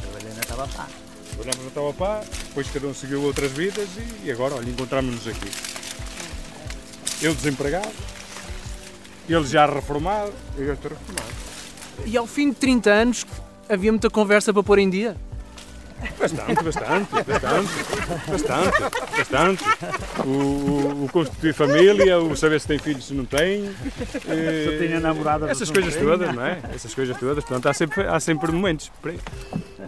Trabalhei 0.01 0.33
na 0.33 0.41
Tabapá. 0.41 0.88
Trabalhámos 1.31 1.65
na 1.65 1.71
Taboapá, 1.71 2.24
depois 2.47 2.67
cada 2.71 2.88
um 2.88 2.93
seguiu 2.93 3.21
outras 3.21 3.51
vidas 3.51 3.88
e 4.24 4.31
agora, 4.31 4.55
olha, 4.55 4.69
encontramos-nos 4.69 5.27
aqui. 5.27 5.76
Eu 7.21 7.33
desempregado, 7.33 7.89
ele 9.27 9.45
já 9.45 9.65
reformado 9.65 10.31
eu 10.57 10.74
estou 10.74 10.91
reformado. 10.91 11.33
E 12.05 12.15
ao 12.15 12.27
fim 12.27 12.50
de 12.50 12.55
30 12.55 12.89
anos 12.89 13.25
havia 13.67 13.91
muita 13.91 14.09
conversa 14.09 14.53
para 14.53 14.63
pôr 14.63 14.79
em 14.79 14.89
dia. 14.89 15.15
Bastante, 16.19 16.63
bastante, 16.63 17.09
bastante, 17.12 17.69
bastante, 18.29 19.17
bastante. 19.17 19.63
O, 20.24 20.29
o, 20.29 21.05
o 21.05 21.09
constituir 21.12 21.55
família, 21.55 22.19
o 22.19 22.36
saber 22.36 22.62
se 22.62 22.67
tem 22.67 22.77
filhos, 22.77 23.07
se 23.07 23.15
não 23.15 23.25
tem. 23.25 23.71
eh, 24.27 24.77
tinha 24.79 25.00
namorada, 25.00 25.50
Essas 25.50 25.67
se 25.67 25.74
coisas 25.74 25.95
todas, 25.95 26.36
não 26.36 26.45
é? 26.45 26.59
Essas 26.74 26.93
coisas 26.93 27.17
todas. 27.17 27.43
Portanto, 27.43 27.67
há 27.67 27.74
sempre, 27.74 28.05
há 28.05 28.19
sempre 28.19 28.51
momentos 28.51 28.91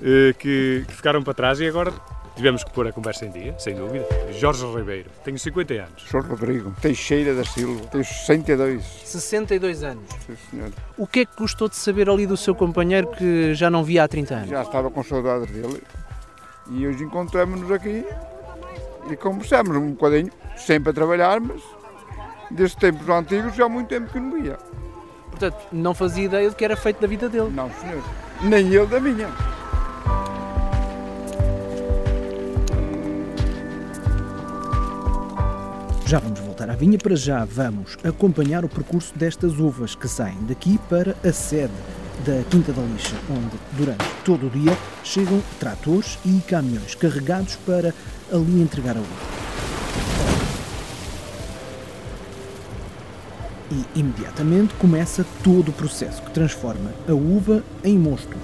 eh, 0.01 0.33
que, 0.39 0.83
que 0.87 0.93
ficaram 0.95 1.21
para 1.21 1.35
trás 1.35 1.59
e 1.59 1.67
agora 1.67 1.93
tivemos 2.39 2.63
que 2.63 2.71
pôr 2.71 2.87
a 2.87 2.93
conversa 2.93 3.25
em 3.25 3.31
dia, 3.31 3.53
sem 3.59 3.75
dúvida. 3.75 4.05
Jorge 4.31 4.65
Ribeiro, 4.65 5.09
tenho 5.25 5.37
50 5.37 5.73
anos. 5.73 6.03
Sou 6.09 6.21
Rodrigo 6.21 6.73
Teixeira 6.81 7.35
da 7.35 7.43
Silva, 7.43 7.85
tenho 7.87 8.05
62, 8.05 8.81
62 9.03 9.83
anos. 9.83 10.05
sim 10.25 10.37
senhor. 10.49 10.71
O 10.97 11.05
que 11.05 11.19
é 11.19 11.25
que 11.25 11.35
gostou 11.37 11.67
de 11.67 11.75
saber 11.75 12.09
ali 12.09 12.25
do 12.25 12.37
seu 12.37 12.55
companheiro 12.55 13.07
que 13.07 13.53
já 13.53 13.69
não 13.69 13.83
via 13.83 14.05
há 14.05 14.07
30 14.07 14.33
anos? 14.35 14.49
Já 14.49 14.61
estava 14.61 14.89
com 14.89 15.03
saudades 15.03 15.51
dele 15.51 15.83
e 16.71 16.87
hoje 16.87 17.03
encontramos-nos 17.03 17.69
aqui 17.71 18.05
e 19.11 19.17
conversamos 19.17 19.75
um 19.75 19.91
bocadinho, 19.91 20.31
sempre 20.55 20.91
a 20.91 20.93
trabalhar, 20.93 21.41
mas 21.41 21.61
desde 22.49 22.77
tempos 22.77 23.09
antigos 23.09 23.53
já 23.53 23.65
há 23.65 23.69
muito 23.69 23.89
tempo 23.89 24.09
que 24.13 24.19
não 24.19 24.41
via. 24.41 24.57
Portanto, 25.29 25.57
não 25.73 25.93
fazia 25.93 26.23
ideia 26.23 26.49
do 26.49 26.55
que 26.55 26.63
era 26.63 26.77
feito 26.77 27.01
da 27.01 27.07
vida 27.07 27.27
dele. 27.27 27.49
Não 27.49 27.69
senhor, 27.73 28.01
nem 28.41 28.65
ele 28.73 28.85
da 28.85 28.99
minha. 29.01 29.27
Já 36.09 36.17
vamos 36.17 36.39
voltar 36.39 36.67
à 36.71 36.75
vinha, 36.75 36.97
para 36.97 37.15
já 37.15 37.45
vamos 37.45 37.95
acompanhar 38.03 38.65
o 38.65 38.67
percurso 38.67 39.13
destas 39.15 39.59
uvas 39.59 39.93
que 39.93 40.07
saem 40.07 40.43
daqui 40.47 40.79
para 40.89 41.15
a 41.23 41.31
sede 41.31 41.71
da 42.25 42.43
Quinta 42.49 42.73
da 42.73 42.81
Lixa, 42.81 43.15
onde 43.29 43.55
durante 43.73 44.03
todo 44.25 44.47
o 44.47 44.49
dia 44.49 44.75
chegam 45.03 45.39
tratores 45.59 46.17
e 46.25 46.41
caminhões 46.47 46.95
carregados 46.95 47.57
para 47.57 47.93
ali 48.33 48.59
entregar 48.59 48.97
a 48.97 49.01
uva. 49.01 49.07
E 53.69 53.99
imediatamente 53.99 54.73
começa 54.79 55.23
todo 55.43 55.69
o 55.69 55.73
processo 55.73 56.23
que 56.23 56.31
transforma 56.31 56.91
a 57.07 57.13
uva 57.13 57.63
em 57.83 57.95
mosto. 57.95 58.35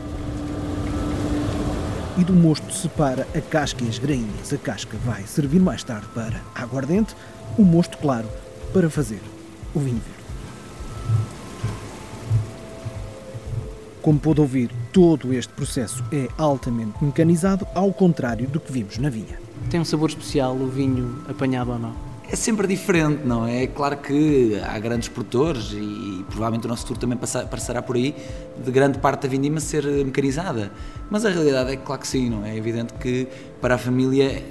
E 2.17 2.23
do 2.23 2.33
mosto 2.33 2.71
separa 2.73 3.27
a 3.35 3.41
casca 3.41 3.83
e 3.83 3.89
as 3.89 3.99
grainhas. 3.99 4.53
A 4.53 4.57
casca 4.57 4.97
vai 5.03 5.23
servir 5.23 5.59
mais 5.59 5.83
tarde 5.83 6.07
para 6.15 6.41
aguardente, 6.55 7.13
o 7.57 7.63
mosto 7.63 7.97
claro 7.97 8.27
para 8.71 8.89
fazer 8.89 9.21
o 9.73 9.79
vinho 9.79 9.99
verde. 9.99 10.15
Como 14.01 14.19
pôde 14.19 14.39
ouvir, 14.39 14.71
todo 14.93 15.33
este 15.33 15.51
processo 15.51 16.03
é 16.11 16.27
altamente 16.37 17.03
mecanizado, 17.03 17.67
ao 17.73 17.91
contrário 17.91 18.47
do 18.47 18.59
que 18.59 18.71
vimos 18.71 18.97
na 18.97 19.09
vinha. 19.09 19.39
Tem 19.69 19.79
um 19.79 19.85
sabor 19.85 20.09
especial 20.09 20.55
o 20.55 20.67
vinho 20.67 21.21
apanhado 21.27 21.71
ou 21.71 21.79
não? 21.79 22.14
É 22.35 22.37
sempre 22.37 22.67
diferente, 22.67 23.21
não 23.25 23.47
é? 23.47 23.63
É 23.63 23.67
claro 23.67 23.95
que 23.95 24.59
há 24.61 24.77
grandes 24.77 25.07
produtores 25.07 25.71
e, 25.71 26.21
provavelmente 26.27 26.65
o 26.65 26.67
nosso 26.67 26.81
futuro 26.81 26.99
também 26.99 27.17
passa- 27.17 27.45
passará 27.45 27.81
por 27.81 27.95
aí 27.95 28.13
de 28.61 28.71
grande 28.71 28.99
parte 28.99 29.21
da 29.21 29.29
vindima 29.29 29.61
ser 29.61 29.85
mecanizada. 30.03 30.69
Mas 31.09 31.23
a 31.25 31.29
realidade 31.29 31.71
é 31.71 31.77
que, 31.77 31.83
claro 31.83 32.01
que 32.01 32.07
sim, 32.09 32.29
não 32.29 32.43
é? 32.45 32.49
É 32.53 32.57
evidente 32.57 32.93
que 32.95 33.25
para 33.61 33.75
a 33.75 33.77
família 33.77 34.43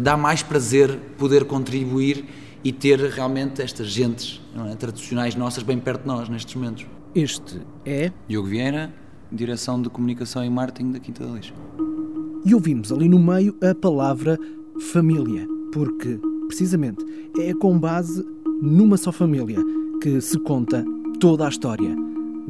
dá 0.00 0.16
mais 0.16 0.40
prazer 0.44 0.96
poder 1.18 1.46
contribuir 1.46 2.24
e 2.62 2.70
ter 2.72 3.00
realmente 3.00 3.60
estas 3.60 3.88
gentes 3.88 4.40
não 4.54 4.68
é? 4.68 4.76
tradicionais 4.76 5.34
nossas 5.34 5.64
bem 5.64 5.80
perto 5.80 6.02
de 6.02 6.06
nós 6.06 6.28
nestes 6.28 6.54
momentos. 6.54 6.86
Este 7.12 7.60
é, 7.84 8.12
Diogo 8.28 8.46
Vieira, 8.46 8.94
Direção 9.32 9.82
de 9.82 9.90
Comunicação 9.90 10.44
e 10.44 10.48
Marketing 10.48 10.92
da 10.92 11.00
Quinta 11.00 11.26
da 11.26 11.32
Lixa. 11.32 11.52
e 12.44 12.54
ouvimos 12.54 12.92
ali 12.92 13.08
no 13.08 13.18
meio 13.18 13.56
a 13.68 13.74
palavra 13.74 14.38
família, 14.92 15.44
porque, 15.72 16.20
precisamente, 16.48 17.04
é 17.38 17.54
com 17.54 17.78
base 17.78 18.26
numa 18.60 18.96
só 18.96 19.12
família 19.12 19.58
que 20.02 20.20
se 20.20 20.38
conta 20.40 20.84
toda 21.20 21.46
a 21.46 21.48
história 21.48 21.94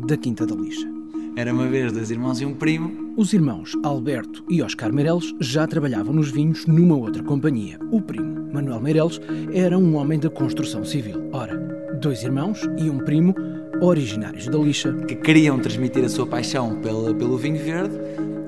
da 0.06 0.16
Quinta 0.16 0.46
da 0.46 0.54
Lixa. 0.54 0.88
Era 1.36 1.52
uma 1.52 1.68
vez 1.68 1.92
dois 1.92 2.10
irmãos 2.10 2.40
e 2.40 2.46
um 2.46 2.54
primo. 2.54 3.12
Os 3.16 3.32
irmãos 3.32 3.76
Alberto 3.84 4.42
e 4.48 4.62
Oscar 4.62 4.92
Meireles 4.92 5.34
já 5.40 5.66
trabalhavam 5.66 6.12
nos 6.12 6.30
vinhos 6.30 6.66
numa 6.66 6.96
outra 6.96 7.22
companhia. 7.22 7.78
O 7.92 8.00
primo, 8.00 8.52
Manuel 8.52 8.80
Meireles, 8.80 9.20
era 9.52 9.78
um 9.78 9.94
homem 9.96 10.18
da 10.18 10.30
construção 10.30 10.84
civil. 10.84 11.28
Ora, 11.32 11.56
dois 12.00 12.22
irmãos 12.22 12.68
e 12.78 12.88
um 12.90 12.98
primo 12.98 13.34
originários 13.80 14.46
da 14.46 14.58
lixa, 14.58 14.92
que 15.06 15.14
queriam 15.14 15.58
transmitir 15.58 16.04
a 16.04 16.08
sua 16.08 16.26
paixão 16.26 16.80
pelo, 16.80 17.14
pelo 17.14 17.38
vinho 17.38 17.62
verde 17.62 17.96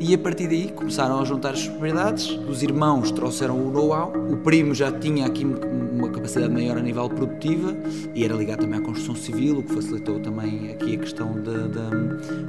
e 0.01 0.15
a 0.15 0.19
partir 0.19 0.49
daí 0.49 0.73
começaram 0.73 1.21
a 1.21 1.25
juntar 1.25 1.51
as 1.51 1.69
propriedades. 1.69 2.31
Os 2.49 2.63
irmãos 2.63 3.11
trouxeram 3.11 3.57
o 3.57 3.71
know-how, 3.71 4.13
o 4.33 4.39
primo 4.39 4.75
já 4.75 4.91
tinha 4.91 5.27
aqui 5.27 5.45
uma 5.45 6.09
capacidade 6.09 6.53
maior 6.53 6.79
a 6.79 6.81
nível 6.81 7.09
produtiva 7.11 7.77
e 8.15 8.25
era 8.25 8.35
ligado 8.35 8.61
também 8.61 8.81
à 8.81 8.83
construção 8.83 9.15
civil, 9.15 9.59
o 9.59 9.63
que 9.63 9.75
facilitou 9.75 10.19
também 10.19 10.73
aqui 10.73 10.95
a 10.95 10.99
questão 10.99 11.35
da, 11.43 11.67
da, 11.67 11.91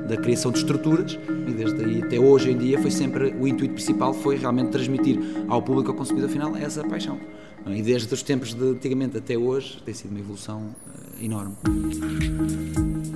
da 0.08 0.18
criação 0.18 0.50
de 0.52 0.60
estruturas. 0.60 1.20
E 1.48 1.52
desde 1.52 1.84
aí 1.84 2.02
até 2.02 2.18
hoje 2.18 2.52
em 2.52 2.58
dia 2.58 2.80
foi 2.82 2.90
sempre 2.90 3.36
o 3.38 3.46
intuito 3.46 3.74
principal 3.74 4.14
foi 4.14 4.38
realmente 4.38 4.70
transmitir 4.70 5.20
ao 5.50 5.62
público, 5.62 5.92
ao 5.92 5.98
consumidor 5.98 6.30
final, 6.30 6.56
essa 6.56 6.84
paixão. 6.86 7.20
E 7.68 7.82
desde 7.82 8.12
os 8.14 8.24
tempos 8.24 8.54
de 8.54 8.64
antigamente 8.64 9.18
até 9.18 9.38
hoje 9.38 9.82
tem 9.86 9.94
sido 9.94 10.12
uma 10.12 10.20
evolução 10.20 10.62
uh, 10.62 11.01
enorme. 11.22 11.56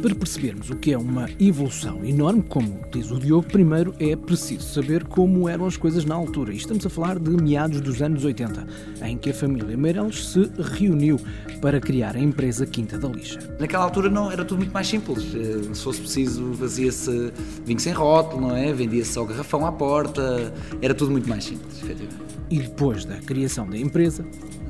Para 0.02 0.14
percebermos 0.14 0.70
o 0.70 0.76
que 0.76 0.94
é 0.94 0.98
uma 0.98 1.28
evolução 1.40 2.06
enorme, 2.06 2.44
como 2.44 2.80
diz 2.92 3.10
o 3.10 3.20
Diogo, 3.20 3.48
primeiro 3.48 3.92
é 4.00 4.16
preciso 4.16 4.62
saber 4.62 5.04
como 5.06 5.50
eram 5.50 5.66
as 5.66 5.78
coisas 5.78 6.06
na 6.06 6.14
altura. 6.14 6.54
E 6.54 6.58
estamos 6.58 6.86
a 6.86 6.90
falar 6.92 7.18
de 7.18 7.32
meados 7.32 7.82
dos 7.82 8.04
anos 8.04 8.24
80, 8.24 8.68
em 9.04 9.18
que 9.18 9.32
a 9.32 9.34
família 9.34 9.76
Meireles 9.76 10.28
se 10.28 10.52
reuniu 10.60 11.20
para 11.60 11.82
criar 11.82 12.16
a 12.16 12.20
empresa 12.20 12.68
Quinta 12.68 13.00
da 13.00 13.08
Lixa. 13.08 13.40
Naquela 13.60 13.84
altura 13.84 14.08
não 14.08 14.32
era 14.32 14.46
tudo 14.46 14.60
muito 14.60 14.72
mais 14.72 14.88
simples. 14.88 15.26
Eh, 15.34 15.74
se 15.74 15.82
fosse 15.82 16.02
preciso, 16.02 16.54
fazia-se 16.54 17.34
vinho 17.66 17.80
sem 17.80 17.92
rótulo, 17.92 18.42
não 18.42 18.56
é? 18.56 18.72
Vendia-se 18.72 19.14
só 19.14 19.26
garrafão 19.26 19.66
à 19.66 19.72
porta. 19.72 20.54
Era 20.84 20.94
tudo 20.94 21.12
muito 21.12 21.28
mais 21.28 21.46
simples, 21.46 21.82
efetivamente. 21.82 22.24
E 22.52 22.60
depois 22.60 23.06
da 23.06 23.16
criação 23.16 23.68
da 23.68 23.78
empresa? 23.78 24.24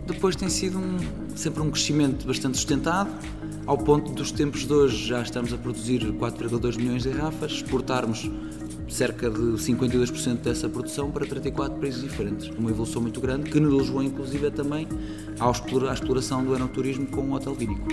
Depois 0.05 0.35
tem 0.35 0.49
sido 0.49 0.77
um, 0.77 0.97
sempre 1.35 1.61
um 1.61 1.71
crescimento 1.71 2.27
bastante 2.27 2.57
sustentado, 2.57 3.09
ao 3.65 3.77
ponto 3.77 4.11
dos 4.11 4.31
tempos 4.31 4.67
de 4.67 4.71
hoje 4.71 5.07
já 5.07 5.21
estamos 5.23 5.51
a 5.51 5.57
produzir 5.57 6.01
4,2 6.01 6.77
milhões 6.77 7.01
de 7.01 7.09
garrafas, 7.09 7.53
exportarmos 7.53 8.29
cerca 8.87 9.29
de 9.29 9.39
52% 9.39 10.41
dessa 10.41 10.69
produção 10.69 11.09
para 11.09 11.25
34 11.25 11.79
países 11.79 12.03
diferentes. 12.03 12.47
Uma 12.49 12.69
evolução 12.69 13.01
muito 13.01 13.19
grande 13.19 13.49
que 13.49 13.59
nos 13.59 13.87
levou 13.87 14.03
inclusive 14.03 14.51
também 14.51 14.87
à 15.39 15.49
exploração 15.91 16.45
do 16.45 16.55
enoturismo 16.55 17.07
com 17.07 17.21
o 17.21 17.33
hotel 17.33 17.55
vínico. 17.55 17.87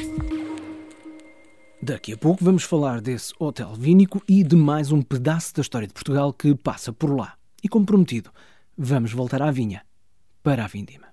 Daqui 1.81 2.12
a 2.12 2.16
pouco 2.19 2.45
vamos 2.45 2.62
falar 2.62 3.00
desse 3.00 3.33
hotel 3.38 3.75
vínico 3.75 4.23
e 4.28 4.45
de 4.45 4.54
mais 4.54 4.92
um 4.92 5.00
pedaço 5.00 5.54
da 5.54 5.62
história 5.62 5.88
de 5.88 5.95
Portugal 5.95 6.33
que 6.33 6.54
passa 6.54 6.92
por 6.92 7.11
lá. 7.11 7.35
E 7.64 7.69
como 7.69 7.87
prometido, 7.87 8.31
vamos 8.76 9.12
voltar 9.12 9.42
à 9.42 9.50
vinha, 9.50 9.83
para 10.42 10.64
a 10.64 10.69
vindima. 10.69 11.12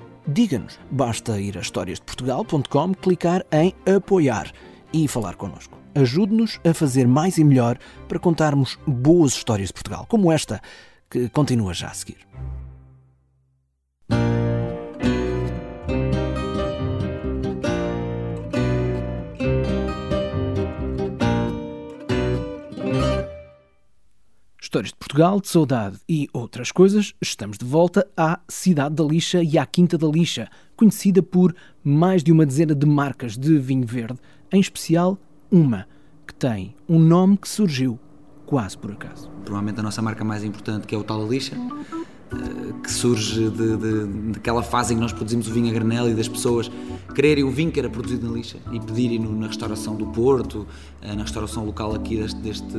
diga-nos. 0.27 0.79
Basta 0.89 1.39
ir 1.39 1.57
a 1.57 1.61
historiasdeportugal.com, 1.61 2.93
clicar 2.93 3.45
em 3.51 3.73
apoiar 3.85 4.51
e 4.93 5.07
falar 5.07 5.35
connosco. 5.35 5.77
Ajude-nos 5.93 6.59
a 6.63 6.73
fazer 6.73 7.07
mais 7.07 7.37
e 7.37 7.43
melhor 7.43 7.77
para 8.07 8.19
contarmos 8.19 8.77
boas 8.87 9.33
histórias 9.33 9.67
de 9.67 9.73
Portugal, 9.73 10.05
como 10.07 10.31
esta, 10.31 10.61
que 11.09 11.29
continua 11.29 11.73
já 11.73 11.87
a 11.87 11.93
seguir. 11.93 12.17
Histórias 24.71 24.91
de 24.91 24.95
Portugal, 24.99 25.41
de 25.41 25.49
saudade 25.49 25.97
e 26.07 26.29
outras 26.31 26.71
coisas, 26.71 27.13
estamos 27.21 27.57
de 27.57 27.65
volta 27.65 28.07
à 28.15 28.39
Cidade 28.47 28.95
da 28.95 29.03
Lixa 29.03 29.43
e 29.43 29.57
à 29.57 29.65
Quinta 29.65 29.97
da 29.97 30.07
Lixa, 30.07 30.47
conhecida 30.77 31.21
por 31.21 31.53
mais 31.83 32.23
de 32.23 32.31
uma 32.31 32.45
dezena 32.45 32.73
de 32.73 32.85
marcas 32.85 33.37
de 33.37 33.59
vinho 33.59 33.85
verde, 33.85 34.17
em 34.49 34.61
especial 34.61 35.17
uma 35.51 35.89
que 36.25 36.33
tem 36.33 36.73
um 36.87 36.97
nome 36.97 37.35
que 37.35 37.49
surgiu 37.49 37.99
quase 38.45 38.77
por 38.77 38.93
acaso. 38.93 39.29
Provavelmente 39.43 39.81
a 39.81 39.83
nossa 39.83 40.01
marca 40.01 40.23
mais 40.23 40.41
importante, 40.41 40.87
que 40.87 40.95
é 40.95 40.97
o 40.97 41.03
Tal 41.03 41.21
da 41.21 41.29
Lixa, 41.29 41.57
que 42.81 42.91
surge 42.91 43.49
de, 43.49 43.77
de, 43.77 44.05
daquela 44.33 44.63
fase 44.63 44.93
em 44.93 44.97
que 44.97 45.01
nós 45.01 45.11
produzimos 45.11 45.47
o 45.47 45.51
vinho 45.51 45.69
a 45.69 45.73
granel 45.73 46.09
e 46.09 46.13
das 46.13 46.27
pessoas 46.27 46.71
quererem 47.13 47.43
o 47.43 47.51
vinho 47.51 47.71
que 47.71 47.79
era 47.79 47.89
produzido 47.89 48.27
na 48.27 48.33
lixa 48.33 48.57
e 48.71 48.79
pedirem-no 48.79 49.37
na 49.37 49.47
restauração 49.47 49.95
do 49.95 50.07
Porto, 50.07 50.65
eh, 51.01 51.13
na 51.13 51.23
restauração 51.23 51.65
local 51.65 51.93
aqui 51.93 52.17
deste, 52.17 52.39
deste, 52.39 52.77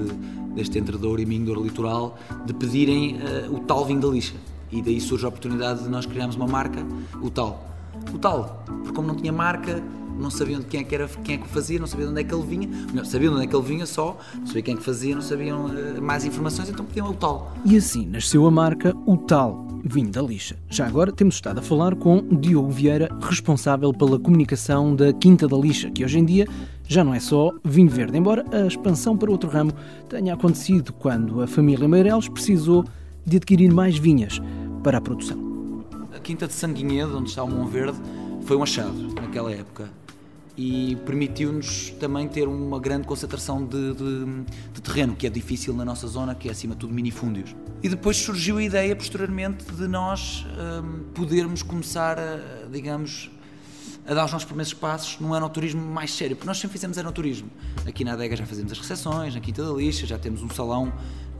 deste 0.54 0.78
Entre 0.78 0.96
Douro 0.96 1.20
e 1.20 1.26
Minho 1.26 1.54
Litoral, 1.62 2.18
de 2.46 2.54
pedirem 2.54 3.16
uh, 3.16 3.54
o 3.54 3.60
tal 3.60 3.84
vinho 3.84 4.00
da 4.00 4.08
lixa. 4.08 4.34
E 4.70 4.80
daí 4.80 5.00
surge 5.00 5.24
a 5.24 5.28
oportunidade 5.28 5.82
de 5.82 5.88
nós 5.88 6.06
criarmos 6.06 6.34
uma 6.34 6.46
marca, 6.46 6.84
o 7.20 7.30
tal. 7.30 7.68
O 8.12 8.18
tal, 8.18 8.64
porque 8.66 8.92
como 8.92 9.06
não 9.06 9.14
tinha 9.14 9.32
marca, 9.32 9.82
não 10.22 10.30
sabiam 10.30 10.60
de 10.60 10.66
quem 10.66 10.80
é 10.80 10.84
que 10.84 10.94
era, 10.94 11.08
quem 11.08 11.34
é 11.34 11.38
que 11.38 11.44
o 11.44 11.48
fazia, 11.48 11.78
não 11.78 11.86
sabiam 11.86 12.06
de 12.06 12.12
onde 12.12 12.20
é 12.20 12.24
que 12.24 12.34
ele 12.34 12.46
vinha, 12.46 12.68
melhor, 12.68 13.04
sabiam 13.04 13.32
de 13.32 13.36
onde 13.36 13.46
é 13.46 13.48
que 13.48 13.56
ele 13.56 13.66
vinha 13.66 13.86
só, 13.86 14.16
não 14.38 14.46
sabiam 14.46 14.62
quem 14.62 14.74
é 14.74 14.76
que 14.76 14.82
fazia, 14.82 15.14
não 15.14 15.22
sabiam 15.22 15.66
uh, 15.66 16.02
mais 16.02 16.24
informações, 16.24 16.68
então 16.68 16.84
pediam 16.84 17.10
o 17.10 17.14
tal. 17.14 17.52
E 17.64 17.76
assim 17.76 18.06
nasceu 18.06 18.46
a 18.46 18.50
marca 18.50 18.94
O 19.04 19.16
Tal, 19.16 19.66
vinho 19.84 20.10
da 20.10 20.22
lixa. 20.22 20.56
Já 20.68 20.86
agora 20.86 21.12
temos 21.12 21.34
estado 21.34 21.58
a 21.58 21.62
falar 21.62 21.94
com 21.94 22.22
Diogo 22.40 22.70
Vieira, 22.70 23.08
responsável 23.20 23.92
pela 23.92 24.18
comunicação 24.18 24.94
da 24.94 25.12
Quinta 25.12 25.48
da 25.48 25.56
Lixa, 25.56 25.90
que 25.90 26.04
hoje 26.04 26.18
em 26.18 26.24
dia 26.24 26.46
já 26.86 27.02
não 27.02 27.14
é 27.14 27.20
só 27.20 27.52
vinho 27.64 27.88
verde, 27.88 28.16
embora 28.18 28.44
a 28.52 28.66
expansão 28.66 29.16
para 29.16 29.30
outro 29.30 29.48
ramo 29.48 29.72
tenha 30.08 30.34
acontecido 30.34 30.92
quando 30.92 31.42
a 31.42 31.46
família 31.46 31.88
Meireles 31.88 32.28
precisou 32.28 32.84
de 33.24 33.36
adquirir 33.36 33.72
mais 33.72 33.96
vinhas 33.96 34.40
para 34.82 34.98
a 34.98 35.00
produção. 35.00 35.52
A 36.14 36.18
Quinta 36.18 36.46
de 36.46 36.52
Sanguinhedo, 36.52 37.16
onde 37.16 37.30
está 37.30 37.42
o 37.42 37.48
Monverde, 37.48 37.98
foi 38.44 38.56
um 38.56 38.62
achado 38.62 39.14
naquela 39.14 39.50
época 39.52 39.88
e 40.56 40.96
permitiu-nos 41.06 41.90
também 41.98 42.28
ter 42.28 42.46
uma 42.46 42.78
grande 42.78 43.06
concentração 43.06 43.64
de, 43.64 43.94
de, 43.94 44.44
de, 44.74 44.82
terreno, 44.82 45.16
que 45.16 45.26
é 45.26 45.30
difícil 45.30 45.72
na 45.74 45.84
nossa 45.84 46.06
zona, 46.06 46.34
que 46.34 46.48
é 46.48 46.52
acima 46.52 46.74
de 46.74 46.80
tudo 46.80 46.92
minifúndios. 46.92 47.54
E 47.82 47.88
depois 47.88 48.18
surgiu 48.18 48.58
a 48.58 48.62
ideia, 48.62 48.94
posteriormente, 48.94 49.64
de 49.64 49.88
nós 49.88 50.46
um, 50.84 51.04
podermos 51.14 51.62
começar, 51.62 52.18
a, 52.18 52.66
digamos, 52.70 53.30
a 54.06 54.14
dar 54.14 54.26
os 54.26 54.32
nossos 54.32 54.44
primeiros 54.44 54.74
passos 54.74 55.18
num 55.20 55.32
anoturismo 55.32 55.80
mais 55.80 56.12
sério, 56.12 56.36
porque 56.36 56.46
nós 56.46 56.58
sempre 56.58 56.72
fizemos 56.72 56.98
anoturismo. 56.98 57.50
Aqui 57.86 58.04
na 58.04 58.12
adega 58.12 58.36
já 58.36 58.44
fazemos 58.44 58.72
as 58.72 58.78
recepções, 58.78 59.34
na 59.34 59.40
Quinta 59.40 59.64
da 59.64 59.72
Lixa 59.72 60.06
já 60.06 60.18
temos 60.18 60.42
um 60.42 60.50
salão 60.50 60.92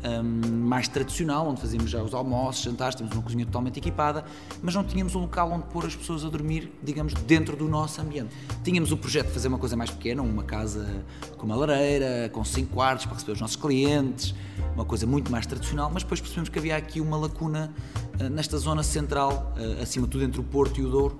um, 0.04 0.66
mais 0.66 0.88
tradicional, 0.88 1.48
onde 1.48 1.60
fazíamos 1.60 1.90
já 1.90 2.02
os 2.02 2.14
almoços, 2.14 2.62
jantares, 2.62 2.94
temos 2.94 3.12
uma 3.12 3.22
cozinha 3.22 3.44
totalmente 3.44 3.78
equipada, 3.78 4.24
mas 4.62 4.74
não 4.74 4.84
tínhamos 4.84 5.14
um 5.14 5.20
local 5.20 5.50
onde 5.50 5.64
pôr 5.66 5.86
as 5.86 5.94
pessoas 5.94 6.24
a 6.24 6.28
dormir, 6.28 6.72
digamos, 6.82 7.14
dentro 7.14 7.56
do 7.56 7.68
nosso 7.68 8.00
ambiente. 8.00 8.34
Tínhamos 8.64 8.92
o 8.92 8.96
projeto 8.96 9.28
de 9.28 9.32
fazer 9.32 9.48
uma 9.48 9.58
coisa 9.58 9.76
mais 9.76 9.90
pequena, 9.90 10.22
uma 10.22 10.42
casa 10.42 11.04
com 11.36 11.46
uma 11.46 11.56
lareira, 11.56 12.28
com 12.32 12.44
cinco 12.44 12.74
quartos 12.74 13.06
para 13.06 13.14
receber 13.14 13.32
os 13.32 13.40
nossos 13.40 13.56
clientes, 13.56 14.34
uma 14.74 14.84
coisa 14.84 15.06
muito 15.06 15.30
mais 15.30 15.46
tradicional, 15.46 15.90
mas 15.92 16.02
depois 16.02 16.20
percebemos 16.20 16.48
que 16.48 16.58
havia 16.58 16.76
aqui 16.76 17.00
uma 17.00 17.16
lacuna 17.16 17.72
uh, 18.20 18.28
nesta 18.28 18.58
zona 18.58 18.82
central, 18.82 19.54
uh, 19.56 19.82
acima 19.82 20.06
de 20.06 20.12
tudo 20.12 20.24
entre 20.24 20.40
o 20.40 20.44
Porto 20.44 20.80
e 20.80 20.84
o 20.84 20.90
Douro, 20.90 21.18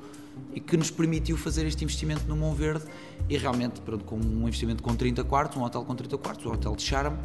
e 0.55 0.61
que 0.61 0.77
nos 0.77 0.91
permitiu 0.91 1.37
fazer 1.37 1.67
este 1.67 1.85
investimento 1.85 2.25
no 2.27 2.37
Mão 2.37 2.55
Verde 2.55 2.85
e 3.29 3.37
realmente 3.37 3.81
pronto, 3.81 4.05
com 4.05 4.17
um 4.17 4.43
investimento 4.43 4.83
com 4.83 4.95
30 4.95 5.25
quartos, 5.25 5.57
um 5.57 5.62
hotel 5.62 5.85
com 5.85 5.95
30 5.95 6.19
quartos, 6.19 6.47
um 6.47 6.53
hotel 6.53 6.77
de 6.77 6.83
charme, 6.83 7.19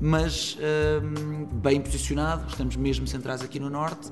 mas 0.00 0.56
hum, 1.02 1.46
bem 1.52 1.80
posicionado, 1.80 2.48
estamos 2.48 2.76
mesmo 2.76 3.06
centrais 3.06 3.42
aqui 3.42 3.58
no 3.58 3.70
Norte 3.70 4.10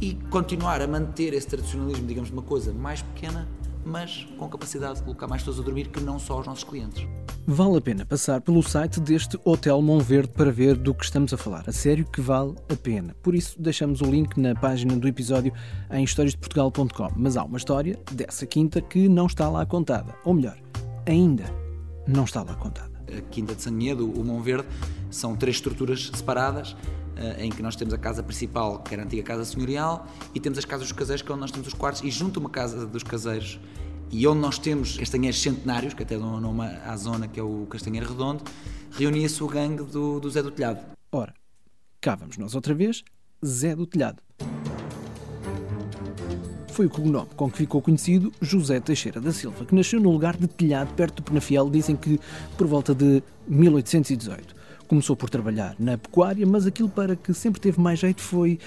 e 0.00 0.14
continuar 0.30 0.80
a 0.82 0.86
manter 0.86 1.32
esse 1.34 1.46
tradicionalismo, 1.46 2.06
digamos, 2.06 2.30
uma 2.30 2.42
coisa 2.42 2.72
mais 2.72 3.02
pequena, 3.02 3.48
mas 3.84 4.26
com 4.38 4.48
capacidade 4.48 4.96
de 4.96 5.02
colocar 5.02 5.26
mais 5.26 5.42
pessoas 5.42 5.60
a 5.60 5.62
dormir 5.62 5.88
que 5.88 6.00
não 6.00 6.18
só 6.18 6.40
os 6.40 6.46
nossos 6.46 6.64
clientes. 6.64 7.06
Vale 7.46 7.76
a 7.76 7.80
pena 7.80 8.06
passar 8.06 8.40
pelo 8.40 8.62
site 8.62 9.00
deste 9.00 9.38
Hotel 9.44 9.80
Monverde 9.82 10.28
para 10.28 10.50
ver 10.50 10.76
do 10.76 10.94
que 10.94 11.04
estamos 11.04 11.32
a 11.34 11.36
falar. 11.36 11.64
A 11.66 11.72
sério 11.72 12.06
que 12.06 12.20
vale 12.20 12.54
a 12.72 12.76
pena. 12.76 13.14
Por 13.22 13.34
isso, 13.34 13.60
deixamos 13.60 14.00
o 14.00 14.06
link 14.06 14.40
na 14.40 14.54
página 14.54 14.96
do 14.96 15.06
episódio 15.06 15.52
em 15.90 16.02
historiasdeportugal.com. 16.04 17.10
Mas 17.16 17.36
há 17.36 17.44
uma 17.44 17.58
história 17.58 17.98
dessa 18.10 18.46
quinta 18.46 18.80
que 18.80 19.08
não 19.08 19.26
está 19.26 19.48
lá 19.48 19.66
contada. 19.66 20.14
Ou 20.24 20.32
melhor, 20.32 20.58
ainda 21.06 21.44
não 22.06 22.24
está 22.24 22.42
lá 22.42 22.54
contada. 22.54 22.93
A 23.08 23.20
Quinta 23.30 23.54
de 23.54 23.62
Sanguedo, 23.62 24.10
o 24.10 24.24
Monverde, 24.24 24.68
são 25.10 25.36
três 25.36 25.56
estruturas 25.56 26.10
separadas, 26.14 26.76
em 27.38 27.50
que 27.50 27.62
nós 27.62 27.76
temos 27.76 27.94
a 27.94 27.98
casa 27.98 28.22
principal, 28.22 28.80
que 28.80 28.92
era 28.92 29.02
a 29.02 29.06
antiga 29.06 29.22
casa 29.22 29.44
senhorial, 29.44 30.06
e 30.34 30.40
temos 30.40 30.58
as 30.58 30.64
casas 30.64 30.88
dos 30.88 30.96
caseiros, 30.96 31.22
que 31.22 31.30
é 31.30 31.32
onde 31.32 31.42
nós 31.42 31.50
temos 31.52 31.68
os 31.68 31.74
quartos, 31.74 32.02
e 32.02 32.10
junto 32.10 32.38
a 32.38 32.40
uma 32.40 32.50
casa 32.50 32.86
dos 32.86 33.02
caseiros, 33.04 33.60
e 34.10 34.26
onde 34.26 34.40
nós 34.40 34.58
temos 34.58 34.96
castanheiros 34.96 35.40
centenários, 35.40 35.94
que 35.94 36.02
até 36.02 36.18
dão 36.18 36.40
nome 36.40 36.64
à 36.64 36.96
zona, 36.96 37.28
que 37.28 37.38
é 37.38 37.42
o 37.42 37.66
Castanheiro 37.66 38.08
Redondo, 38.08 38.42
reunia-se 38.90 39.42
o 39.42 39.46
gangue 39.46 39.84
do, 39.84 40.18
do 40.18 40.30
Zé 40.30 40.42
do 40.42 40.50
Telhado. 40.50 40.84
Ora, 41.12 41.32
cá 42.00 42.16
vamos 42.16 42.36
nós 42.36 42.54
outra 42.54 42.74
vez, 42.74 43.04
Zé 43.44 43.76
do 43.76 43.86
Telhado. 43.86 44.23
Foi 46.74 46.86
o 46.86 46.90
cognome 46.90 47.28
com 47.36 47.48
que 47.48 47.58
ficou 47.58 47.80
conhecido 47.80 48.32
José 48.40 48.80
Teixeira 48.80 49.20
da 49.20 49.32
Silva, 49.32 49.64
que 49.64 49.72
nasceu 49.72 50.00
no 50.00 50.10
lugar 50.10 50.36
de 50.36 50.48
Telhado, 50.48 50.92
perto 50.94 51.22
do 51.22 51.22
Penafiel, 51.22 51.70
dizem 51.70 51.94
que 51.94 52.18
por 52.58 52.66
volta 52.66 52.92
de 52.92 53.22
1818. 53.46 54.56
Começou 54.88 55.14
por 55.14 55.30
trabalhar 55.30 55.76
na 55.78 55.96
pecuária, 55.96 56.44
mas 56.44 56.66
aquilo 56.66 56.88
para 56.88 57.14
que 57.14 57.32
sempre 57.32 57.60
teve 57.60 57.80
mais 57.80 58.00
jeito 58.00 58.20
foi 58.20 58.58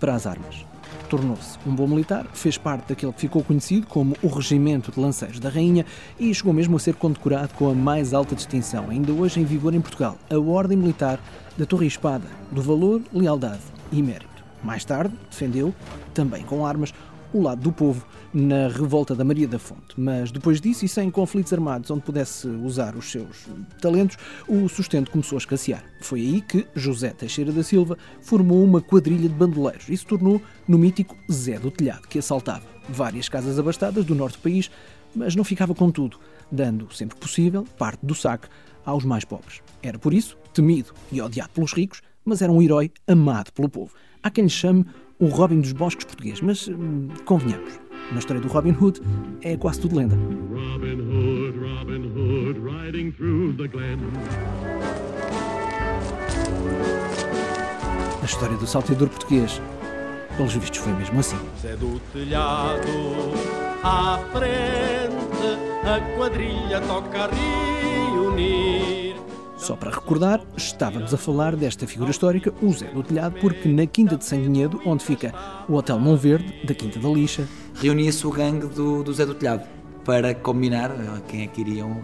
para 0.00 0.16
as 0.16 0.26
armas. 0.26 0.66
Tornou-se 1.08 1.56
um 1.64 1.72
bom 1.72 1.86
militar, 1.86 2.26
fez 2.34 2.58
parte 2.58 2.88
daquele 2.88 3.12
que 3.12 3.20
ficou 3.20 3.44
conhecido 3.44 3.86
como 3.86 4.16
o 4.24 4.26
Regimento 4.26 4.90
de 4.90 4.98
Lanceiros 4.98 5.38
da 5.38 5.48
Rainha 5.48 5.86
e 6.18 6.34
chegou 6.34 6.52
mesmo 6.52 6.74
a 6.74 6.80
ser 6.80 6.96
condecorado 6.96 7.54
com 7.54 7.70
a 7.70 7.74
mais 7.76 8.12
alta 8.12 8.34
distinção, 8.34 8.90
ainda 8.90 9.12
hoje 9.12 9.38
em 9.38 9.44
vigor 9.44 9.72
em 9.72 9.80
Portugal, 9.80 10.18
a 10.28 10.36
Ordem 10.36 10.76
Militar 10.76 11.20
da 11.56 11.64
Torre 11.64 11.84
e 11.84 11.88
Espada, 11.88 12.26
do 12.50 12.60
valor, 12.60 13.00
lealdade 13.12 13.62
e 13.92 14.02
mérito. 14.02 14.36
Mais 14.62 14.84
tarde, 14.84 15.14
defendeu, 15.30 15.72
também 16.12 16.42
com 16.42 16.66
armas, 16.66 16.92
o 17.36 17.42
lado 17.42 17.60
do 17.60 17.72
povo 17.72 18.06
na 18.32 18.68
revolta 18.68 19.14
da 19.14 19.24
Maria 19.24 19.46
da 19.46 19.58
Fonte. 19.58 19.94
Mas 19.96 20.30
depois 20.30 20.60
disso, 20.60 20.84
e 20.84 20.88
sem 20.88 21.10
conflitos 21.10 21.52
armados 21.52 21.90
onde 21.90 22.02
pudesse 22.02 22.48
usar 22.48 22.96
os 22.96 23.10
seus 23.10 23.46
talentos, 23.80 24.16
o 24.48 24.68
sustento 24.68 25.10
começou 25.10 25.36
a 25.36 25.38
escassear. 25.38 25.84
Foi 26.00 26.20
aí 26.20 26.40
que 26.40 26.66
José 26.74 27.10
Teixeira 27.10 27.52
da 27.52 27.62
Silva 27.62 27.98
formou 28.20 28.64
uma 28.64 28.80
quadrilha 28.80 29.28
de 29.28 29.34
bandoleiros 29.34 29.88
e 29.88 29.96
se 29.96 30.06
tornou 30.06 30.40
no 30.66 30.78
mítico 30.78 31.16
Zé 31.30 31.58
do 31.58 31.70
Telhado, 31.70 32.08
que 32.08 32.18
assaltava 32.18 32.64
várias 32.88 33.28
casas 33.28 33.58
abastadas 33.58 34.04
do 34.04 34.14
norte 34.14 34.38
do 34.38 34.42
país, 34.42 34.70
mas 35.14 35.34
não 35.34 35.44
ficava 35.44 35.74
com 35.74 35.90
tudo, 35.90 36.18
dando, 36.50 36.92
sempre 36.94 37.18
possível, 37.18 37.64
parte 37.78 38.04
do 38.04 38.14
saque 38.14 38.48
aos 38.84 39.04
mais 39.04 39.24
pobres. 39.24 39.60
Era 39.82 39.98
por 39.98 40.14
isso 40.14 40.36
temido 40.54 40.94
e 41.12 41.20
odiado 41.20 41.50
pelos 41.50 41.72
ricos, 41.72 42.00
mas 42.24 42.40
era 42.40 42.50
um 42.52 42.62
herói 42.62 42.90
amado 43.06 43.52
pelo 43.52 43.68
povo. 43.68 43.92
Há 44.22 44.30
quem 44.30 44.44
lhe 44.44 44.50
chame 44.50 44.84
o 45.18 45.26
Robin 45.26 45.60
dos 45.60 45.72
bosques 45.72 46.04
português, 46.04 46.40
mas 46.40 46.68
hum, 46.68 47.08
convenhamos, 47.24 47.80
na 48.12 48.18
história 48.18 48.40
do 48.40 48.48
Robin 48.48 48.76
Hood 48.78 49.00
é 49.42 49.56
quase 49.56 49.80
tudo 49.80 49.96
lenda. 49.96 50.14
Robin 50.14 51.00
Hood, 51.00 51.58
Robin 51.58 52.06
Hood, 52.14 52.60
riding 52.60 53.10
through 53.12 53.56
the 53.56 53.68
glen. 53.68 53.98
A 58.20 58.24
história 58.24 58.56
do 58.56 58.66
salteador 58.66 59.08
português, 59.08 59.60
pelos 60.36 60.54
vistos, 60.54 60.78
foi 60.80 60.92
mesmo 60.92 61.18
assim. 61.20 61.38
Zé 61.62 61.76
do 61.76 61.98
telhado, 62.12 62.82
à 63.82 64.18
frente, 64.32 65.58
a 65.84 66.16
quadrilha 66.16 66.80
toca 66.82 67.24
a 67.24 67.28
reunir. 67.28 68.75
Só 69.66 69.74
para 69.74 69.90
recordar, 69.90 70.40
estávamos 70.56 71.12
a 71.12 71.16
falar 71.16 71.56
desta 71.56 71.88
figura 71.88 72.12
histórica, 72.12 72.54
o 72.62 72.72
Zé 72.72 72.86
do 72.86 73.02
Telhado, 73.02 73.34
porque 73.40 73.68
na 73.68 73.84
Quinta 73.84 74.16
de 74.16 74.24
Sanguinhedo, 74.24 74.80
onde 74.86 75.04
fica 75.04 75.34
o 75.68 75.74
Hotel 75.74 75.98
Monverde, 75.98 76.54
da 76.64 76.72
Quinta 76.72 77.00
da 77.00 77.08
Lixa, 77.08 77.48
reunia-se 77.74 78.24
o 78.24 78.30
gangue 78.30 78.68
do, 78.68 79.02
do 79.02 79.12
Zé 79.12 79.26
do 79.26 79.34
Telhado 79.34 79.66
para 80.04 80.32
combinar 80.36 80.92
eh, 80.92 81.20
quem 81.26 81.42
é 81.42 81.46
que 81.48 81.62
iriam, 81.62 82.00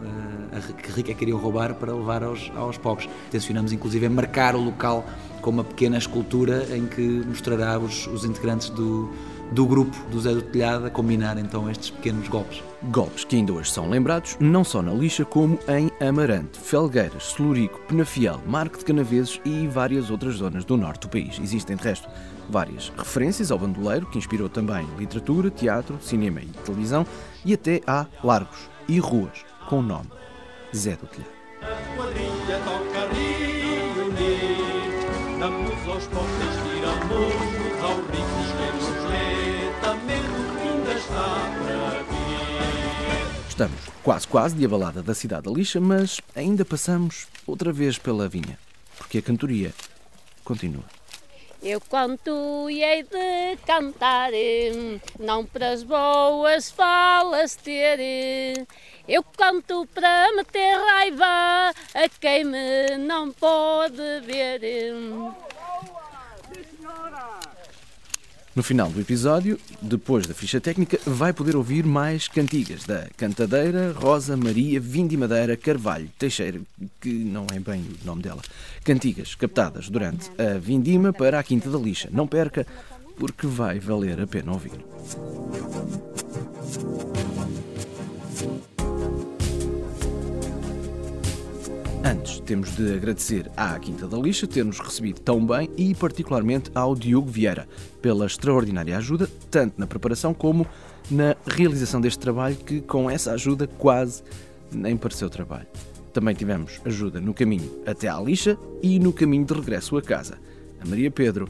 eh, 0.53 0.73
que 0.83 0.91
rica 0.91 1.13
é 1.13 1.15
que 1.15 1.23
iriam 1.23 1.39
roubar 1.39 1.75
para 1.75 1.95
levar 1.95 2.25
aos, 2.25 2.51
aos 2.57 2.79
pobres. 2.79 3.09
Tencionamos 3.31 3.73
inclusive 3.73 4.09
marcar 4.09 4.57
o 4.57 4.61
local 4.61 5.07
com 5.41 5.51
uma 5.51 5.63
pequena 5.63 5.97
escultura 5.97 6.67
em 6.77 6.87
que 6.87 7.01
mostrará 7.01 7.79
os, 7.79 8.09
os 8.09 8.25
integrantes 8.25 8.71
do, 8.71 9.09
do 9.53 9.67
grupo 9.67 9.97
do 10.11 10.21
Zé 10.21 10.33
do 10.33 10.43
Telhado 10.43 10.87
a 10.87 10.91
combinar 10.91 11.37
então 11.37 11.71
estes 11.71 11.91
pequenos 11.91 12.27
golpes. 12.29 12.63
Golpes 12.85 13.25
que 13.25 13.37
ainda 13.37 13.53
hoje 13.53 13.71
são 13.71 13.89
lembrados 13.89 14.37
não 14.41 14.65
só 14.65 14.81
na 14.83 14.93
lixa 14.93 15.25
como 15.25 15.59
em 15.69 15.91
Amarante, 16.07 16.59
Felgueiras, 16.59 17.35
Celurico, 17.35 17.79
Penafiel, 17.87 18.41
Marco 18.47 18.79
de 18.79 18.85
Canaveses 18.85 19.41
e 19.45 19.67
várias 19.69 20.11
outras 20.11 20.37
zonas 20.37 20.65
do 20.65 20.77
norte 20.77 21.03
do 21.03 21.11
país. 21.11 21.39
Existem 21.39 21.77
de 21.77 21.83
resto 21.83 22.09
várias 22.49 22.93
referências 22.97 23.51
ao 23.51 23.59
bandoleiro 23.59 24.07
que 24.07 24.19
inspirou 24.19 24.49
também 24.49 24.87
literatura, 24.99 25.51
teatro, 25.51 25.99
cinema 26.01 26.41
e 26.41 26.47
televisão 26.65 27.07
e 27.45 27.53
até 27.53 27.81
há 27.87 28.07
largos 28.25 28.69
e 28.89 28.99
ruas 28.99 29.45
com 29.69 29.79
o 29.79 29.83
nome 29.83 30.11
Zé 30.75 30.97
do 30.97 31.07
Telhado. 31.07 31.31
A 31.63 31.97
quadrilha 31.97 32.59
toca 32.65 33.09
reunir, 33.95 34.49
damos 35.39 35.89
aos 35.89 36.07
pobres, 36.07 36.57
tiramos 36.65 37.62
Estamos 43.63 43.85
quase 44.03 44.27
quase 44.27 44.57
de 44.57 44.65
a 44.65 44.69
balada 44.69 45.05
da 45.05 45.15
cidade 45.15 45.45
da 45.45 45.53
lixa, 45.53 45.81
mas 45.81 46.21
ainda 46.35 46.65
passamos 46.65 47.29
outra 47.47 47.73
vez 47.73 47.97
pela 47.97 48.29
vinha, 48.29 48.59
porque 48.99 49.19
a 49.19 49.23
cantoria 49.23 49.73
continua. 50.43 50.83
Eu 51.63 51.81
canto 51.81 52.69
e 52.69 52.83
hei 52.83 53.05
de 53.05 53.57
cantar, 53.65 54.33
não 55.17 55.47
para 55.47 55.71
as 55.71 55.85
boas 55.85 56.73
falas 56.73 57.55
ter. 57.55 58.67
Eu 59.07 59.23
canto 59.23 59.87
para 59.95 60.35
meter 60.35 60.77
raiva 60.79 61.73
a 61.95 62.09
quem 62.21 62.43
me 62.43 62.97
não 62.99 63.31
pode 63.31 64.23
ver. 64.27 64.61
No 68.55 68.63
final 68.63 68.91
do 68.91 69.01
episódio, 69.01 69.59
depois 69.81 70.27
da 70.27 70.35
ficha 70.35 70.61
técnica, 70.61 70.99
vai 71.07 71.33
poder 71.33 71.57
ouvir 71.57 71.87
mais 71.87 72.29
cantigas 72.29 72.85
da 72.85 73.09
Cantadeira, 73.17 73.93
Rosa, 73.93 74.37
Maria, 74.37 74.79
Vindimadeira, 74.79 75.57
Carvalho, 75.57 76.11
Teixeira, 76.19 76.61
que 77.01 77.09
não 77.09 77.47
é 77.51 77.59
bem 77.59 77.81
o 77.81 78.07
nome 78.07 78.21
dela. 78.21 78.43
Cantigas 78.85 79.35
captadas 79.35 79.89
durante 79.89 80.31
a 80.39 80.59
Vindima 80.59 81.15
para 81.15 81.39
a 81.39 81.43
Quinta 81.43 81.71
da 81.71 81.79
Lixa. 81.79 82.11
Não 82.13 82.27
perca, 82.27 82.67
porque 83.17 83.47
vai 83.47 83.79
valer 83.79 84.21
a 84.21 84.27
pena 84.27 84.53
ouvir. 84.53 84.73
Antes, 92.05 92.41
temos 92.41 92.75
de 92.75 92.95
agradecer 92.95 93.51
à 93.57 93.79
Quinta 93.79 94.09
da 94.09 94.19
Lixa 94.19 94.47
ter-nos 94.47 94.81
recebido 94.81 95.21
tão 95.21 95.45
bem 95.47 95.71
e, 95.77 95.95
particularmente, 95.95 96.71
ao 96.75 96.97
Diogo 96.97 97.31
Vieira 97.31 97.69
pela 98.01 98.27
extraordinária 98.27 98.97
ajuda, 98.97 99.31
tanto 99.51 99.75
na 99.79 99.87
preparação 99.87 100.35
como 100.35 100.67
na 101.11 101.37
realização 101.47 102.01
deste 102.01 102.19
trabalho, 102.19 102.57
que 102.57 102.81
com 102.81 103.09
essa 103.09 103.33
ajuda 103.33 103.67
quase 103.67 104.23
nem 104.73 104.97
pareceu 104.97 105.31
trabalho. 105.31 105.67
Também 106.13 106.35
tivemos 106.35 106.81
ajuda 106.85 107.21
no 107.21 107.33
caminho 107.33 107.71
até 107.87 108.09
à 108.09 108.21
lixa 108.21 108.59
e 108.83 108.99
no 108.99 109.13
caminho 109.13 109.45
de 109.45 109.55
regresso 109.55 109.97
a 109.97 110.03
casa. 110.03 110.39
A 110.81 110.87
Maria 110.87 111.11
Pedro 111.11 111.49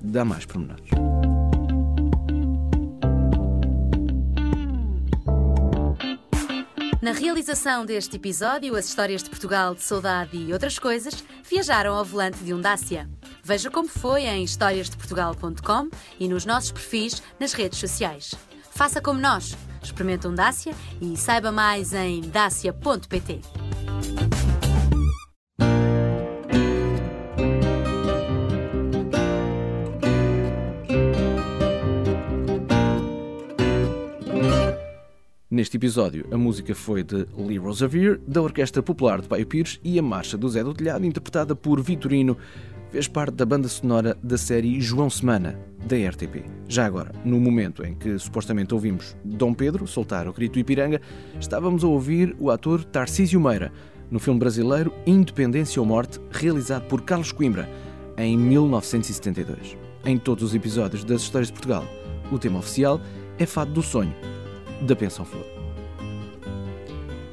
dá 0.00 0.24
mais 0.24 0.44
pormenores. 0.44 1.11
Na 7.02 7.10
realização 7.10 7.84
deste 7.84 8.14
episódio, 8.14 8.76
as 8.76 8.86
histórias 8.86 9.24
de 9.24 9.28
Portugal, 9.28 9.74
de 9.74 9.82
saudade 9.82 10.36
e 10.36 10.52
outras 10.52 10.78
coisas 10.78 11.24
viajaram 11.50 11.96
ao 11.96 12.04
volante 12.04 12.38
de 12.44 12.54
um 12.54 12.60
Dacia. 12.60 13.10
Veja 13.42 13.68
como 13.72 13.88
foi 13.88 14.22
em 14.22 14.44
historiasdeportugal.com 14.44 15.90
e 16.20 16.28
nos 16.28 16.46
nossos 16.46 16.70
perfis 16.70 17.20
nas 17.40 17.54
redes 17.54 17.80
sociais. 17.80 18.36
Faça 18.70 19.00
como 19.00 19.18
nós, 19.18 19.56
experimente 19.82 20.28
um 20.28 20.34
Dacia 20.34 20.76
e 21.00 21.16
saiba 21.16 21.50
mais 21.50 21.92
em 21.92 22.20
dacia.pt. 22.20 23.40
Neste 35.72 35.86
episódio, 35.86 36.26
a 36.30 36.36
música 36.36 36.74
foi 36.74 37.02
de 37.02 37.26
Lee 37.34 37.56
Rosevere, 37.56 38.20
da 38.28 38.42
Orquestra 38.42 38.82
Popular 38.82 39.22
de 39.22 39.26
Paio 39.26 39.46
Pires, 39.46 39.80
e 39.82 39.98
a 39.98 40.02
Marcha 40.02 40.36
do 40.36 40.46
Zé 40.46 40.62
do 40.62 40.74
Telhado, 40.74 41.06
interpretada 41.06 41.56
por 41.56 41.80
Vitorino, 41.80 42.36
fez 42.90 43.08
parte 43.08 43.36
da 43.36 43.46
banda 43.46 43.68
sonora 43.68 44.14
da 44.22 44.36
série 44.36 44.82
João 44.82 45.08
Semana, 45.08 45.58
da 45.88 45.96
RTP. 45.96 46.44
Já 46.68 46.84
agora, 46.84 47.12
no 47.24 47.40
momento 47.40 47.86
em 47.86 47.94
que 47.94 48.18
supostamente 48.18 48.74
ouvimos 48.74 49.16
Dom 49.24 49.54
Pedro 49.54 49.86
soltar 49.86 50.28
o 50.28 50.32
grito 50.34 50.58
Ipiranga, 50.58 51.00
estávamos 51.40 51.82
a 51.82 51.86
ouvir 51.86 52.36
o 52.38 52.50
ator 52.50 52.84
Tarcísio 52.84 53.40
Meira, 53.40 53.72
no 54.10 54.20
filme 54.20 54.38
brasileiro 54.38 54.92
Independência 55.06 55.80
ou 55.80 55.88
Morte, 55.88 56.20
realizado 56.30 56.86
por 56.86 57.00
Carlos 57.00 57.32
Coimbra, 57.32 57.66
em 58.18 58.36
1972. 58.36 59.78
Em 60.04 60.18
todos 60.18 60.44
os 60.44 60.54
episódios 60.54 61.02
das 61.02 61.22
Histórias 61.22 61.48
de 61.48 61.54
Portugal, 61.54 61.86
o 62.30 62.38
tema 62.38 62.58
oficial 62.58 63.00
é 63.38 63.46
Fado 63.46 63.72
do 63.72 63.82
Sonho, 63.82 64.14
da 64.82 64.94
Pensão 64.94 65.24
Flor. 65.24 65.61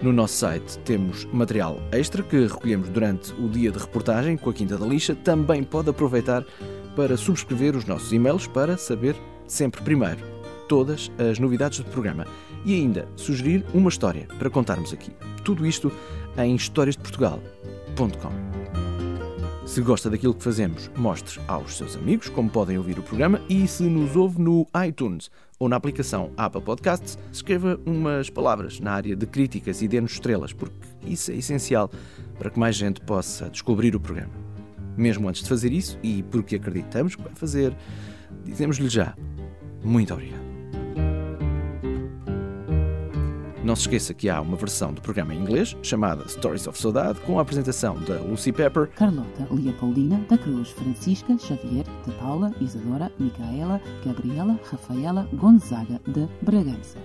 No 0.02 0.14
nosso 0.14 0.36
site 0.36 0.80
temos 0.80 1.26
material 1.26 1.78
extra 1.92 2.24
que 2.24 2.48
recolhemos 2.48 2.88
durante 2.88 3.34
o 3.34 3.50
dia 3.50 3.70
de 3.70 3.80
reportagem 3.80 4.38
com 4.38 4.50
a 4.50 4.54
Quinta 4.54 4.78
da 4.78 4.86
Lixa. 4.86 5.14
Também 5.14 5.62
pode 5.62 5.90
aproveitar 5.90 6.46
para 6.96 7.18
subscrever 7.18 7.76
os 7.76 7.84
nossos 7.84 8.14
e-mails 8.14 8.48
para 8.48 8.78
saber 8.78 9.18
sempre 9.46 9.82
primeiro 9.82 10.24
todas 10.70 11.12
as 11.18 11.38
novidades 11.38 11.80
do 11.80 11.86
programa 11.86 12.26
e 12.64 12.76
ainda 12.76 13.10
sugerir 13.18 13.66
uma 13.74 13.90
história 13.90 14.26
para 14.38 14.50
contarmos 14.50 14.94
aqui. 14.94 15.12
Tudo 15.44 15.66
isto 15.66 15.92
em 16.38 16.56
historiasdeportugal.com. 16.56 18.50
Se 19.66 19.82
gosta 19.82 20.10
daquilo 20.10 20.34
que 20.34 20.44
fazemos, 20.44 20.90
mostre 20.96 21.40
aos 21.48 21.76
seus 21.76 21.96
amigos 21.96 22.30
como 22.30 22.50
podem 22.50 22.78
ouvir 22.78 22.98
o 22.98 23.04
programa 23.04 23.42
e 23.50 23.68
se 23.68 23.84
nos 23.84 24.16
ouve 24.16 24.42
no 24.42 24.66
iTunes 24.88 25.30
ou 25.60 25.68
na 25.68 25.76
aplicação 25.76 26.32
Apple 26.38 26.62
Podcasts, 26.62 27.20
escreva 27.32 27.80
umas 27.86 28.30
palavras 28.30 28.80
na 28.80 28.94
área 28.94 29.16
de 29.16 29.26
críticas 29.26 29.82
e 29.82 29.88
dê-nos 29.88 30.14
estrelas, 30.14 30.54
porque 30.54 30.74
isso 31.06 31.32
é 31.32 31.36
essencial 31.36 31.92
para 32.38 32.50
que 32.50 32.58
mais 32.58 32.76
gente 32.76 33.02
possa 33.02 33.50
descobrir 33.50 33.96
o 33.96 34.00
programa. 34.00 34.34
Mesmo 34.98 35.28
antes 35.28 35.44
de 35.44 35.50
fazer 35.50 35.72
isso, 35.72 36.00
e 36.02 36.24
porque 36.24 36.56
acreditamos 36.56 37.16
que 37.16 37.22
vai 37.22 37.36
fazer, 37.36 37.76
dizemos-lhe 38.46 38.90
já 38.90 39.16
muito 39.84 40.14
obrigado. 40.14 40.50
Não 43.64 43.76
se 43.76 43.82
esqueça 43.82 44.14
que 44.14 44.30
há 44.30 44.40
uma 44.42 44.56
versão 44.56 44.94
do 44.94 45.02
programa 45.02 45.34
em 45.34 45.40
inglês 45.40 45.76
chamada 45.84 46.28
Stories 46.28 46.66
of 46.66 46.80
Saudade, 46.80 47.20
com 47.22 47.38
a 47.38 47.42
apresentação 47.42 48.00
da 48.04 48.16
Lucy 48.20 48.52
Pepper, 48.52 48.90
Carlota 48.96 49.48
Leopoldina 49.52 50.18
da 50.30 50.38
Cruz, 50.38 50.70
Francisca 50.70 51.38
Xavier 51.38 51.86
de 52.10 52.16
Paula, 52.18 52.54
Isadora, 52.60 53.12
Micaela, 53.20 53.82
Gabriela, 54.06 54.60
Rafaela 54.70 55.28
Gonzaga 55.34 56.02
de 56.08 56.28
Bragança. 56.42 56.98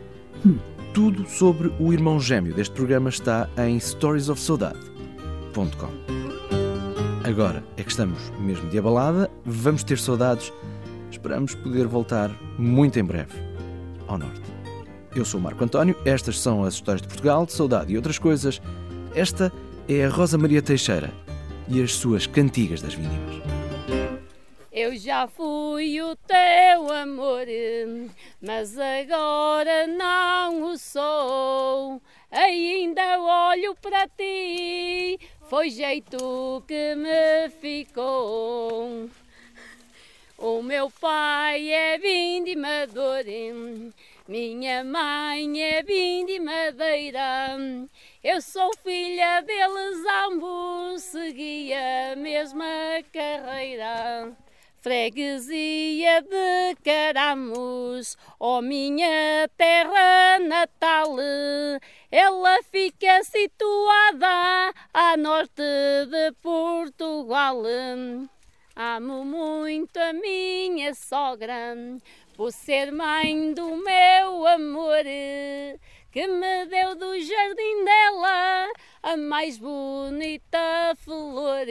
Hum. 0.45 0.59
Tudo 0.93 1.29
sobre 1.29 1.73
o 1.81 1.93
irmão 1.93 2.21
gêmeo 2.21 2.55
deste 2.55 2.75
programa 2.75 3.09
está 3.09 3.49
em 3.59 3.79
storiesofsaudade.com. 3.79 5.89
Agora 7.25 7.65
é 7.77 7.83
que 7.83 7.91
estamos 7.91 8.19
mesmo 8.39 8.69
de 8.69 8.79
abalada, 8.79 9.31
vamos 9.45 9.83
ter 9.83 9.99
saudades, 9.99 10.53
esperamos 11.11 11.55
poder 11.55 11.87
voltar 11.87 12.31
muito 12.59 12.99
em 12.99 13.05
breve 13.05 13.33
ao 14.07 14.19
Norte. 14.19 14.43
Eu 15.15 15.25
sou 15.25 15.41
o 15.41 15.43
Marco 15.43 15.65
António, 15.65 15.97
estas 16.05 16.39
são 16.39 16.65
as 16.65 16.75
histórias 16.75 17.03
de 17.03 17.09
Portugal, 17.09 17.47
de 17.47 17.53
saudade 17.53 17.93
e 17.93 17.97
outras 17.97 18.19
coisas. 18.19 18.61
Esta 19.15 19.53
é 19.89 20.05
a 20.05 20.09
Rosa 20.09 20.37
Maria 20.37 20.61
Teixeira 20.61 21.11
e 21.69 21.83
as 21.83 21.95
suas 21.95 22.27
cantigas 22.27 22.83
das 22.83 22.95
vínimas. 22.95 23.54
Eu 24.77 24.97
já 24.97 25.29
fui 25.29 26.03
o 26.03 26.17
teu 26.17 26.93
amor, 26.93 27.47
mas 28.43 28.77
agora 28.77 29.87
não 29.87 30.65
o 30.65 30.77
sou. 30.77 32.03
Ainda 32.29 33.21
olho 33.21 33.77
para 33.77 34.09
ti, 34.09 35.17
foi 35.49 35.71
jeito 35.71 36.65
que 36.67 36.97
me 36.97 37.49
ficou. 37.61 39.09
O 40.37 40.61
meu 40.61 40.91
pai 40.91 41.71
é 41.71 41.97
vindimador 41.97 43.23
minha 44.27 44.83
mãe 44.83 45.63
é 45.63 45.83
de 45.83 46.41
madeira, 46.41 47.57
eu 48.25 48.41
sou 48.41 48.75
filha 48.79 49.43
deles 49.43 50.03
ambos, 50.27 51.03
segui 51.03 51.73
a 51.75 52.17
mesma 52.17 52.65
carreira. 53.13 54.35
Freguesia 54.85 56.21
de 56.21 56.77
Caramos, 56.85 58.19
ó 58.39 58.59
oh 58.59 58.61
minha 58.61 59.49
terra 59.57 60.39
natal, 60.41 61.17
ela 62.13 62.63
fica 62.65 63.25
situada 63.25 64.75
a 64.93 65.17
norte 65.17 65.63
de 66.11 66.33
Portugal. 66.43 67.63
Amo 68.77 69.25
muito 69.25 69.97
a 69.97 70.13
minha 70.13 70.95
sogra, 70.95 71.75
por 72.37 72.53
ser 72.53 72.93
mãe 72.93 73.55
do 73.55 73.77
meu 73.77 74.47
amor, 74.47 75.05
que 76.13 76.27
me 76.27 76.67
deu 76.67 76.95
do 76.95 77.19
jardim 77.23 77.85
dela 77.87 78.71
a 79.03 79.17
mais 79.17 79.57
bonita 79.57 80.95
flor. 80.97 81.65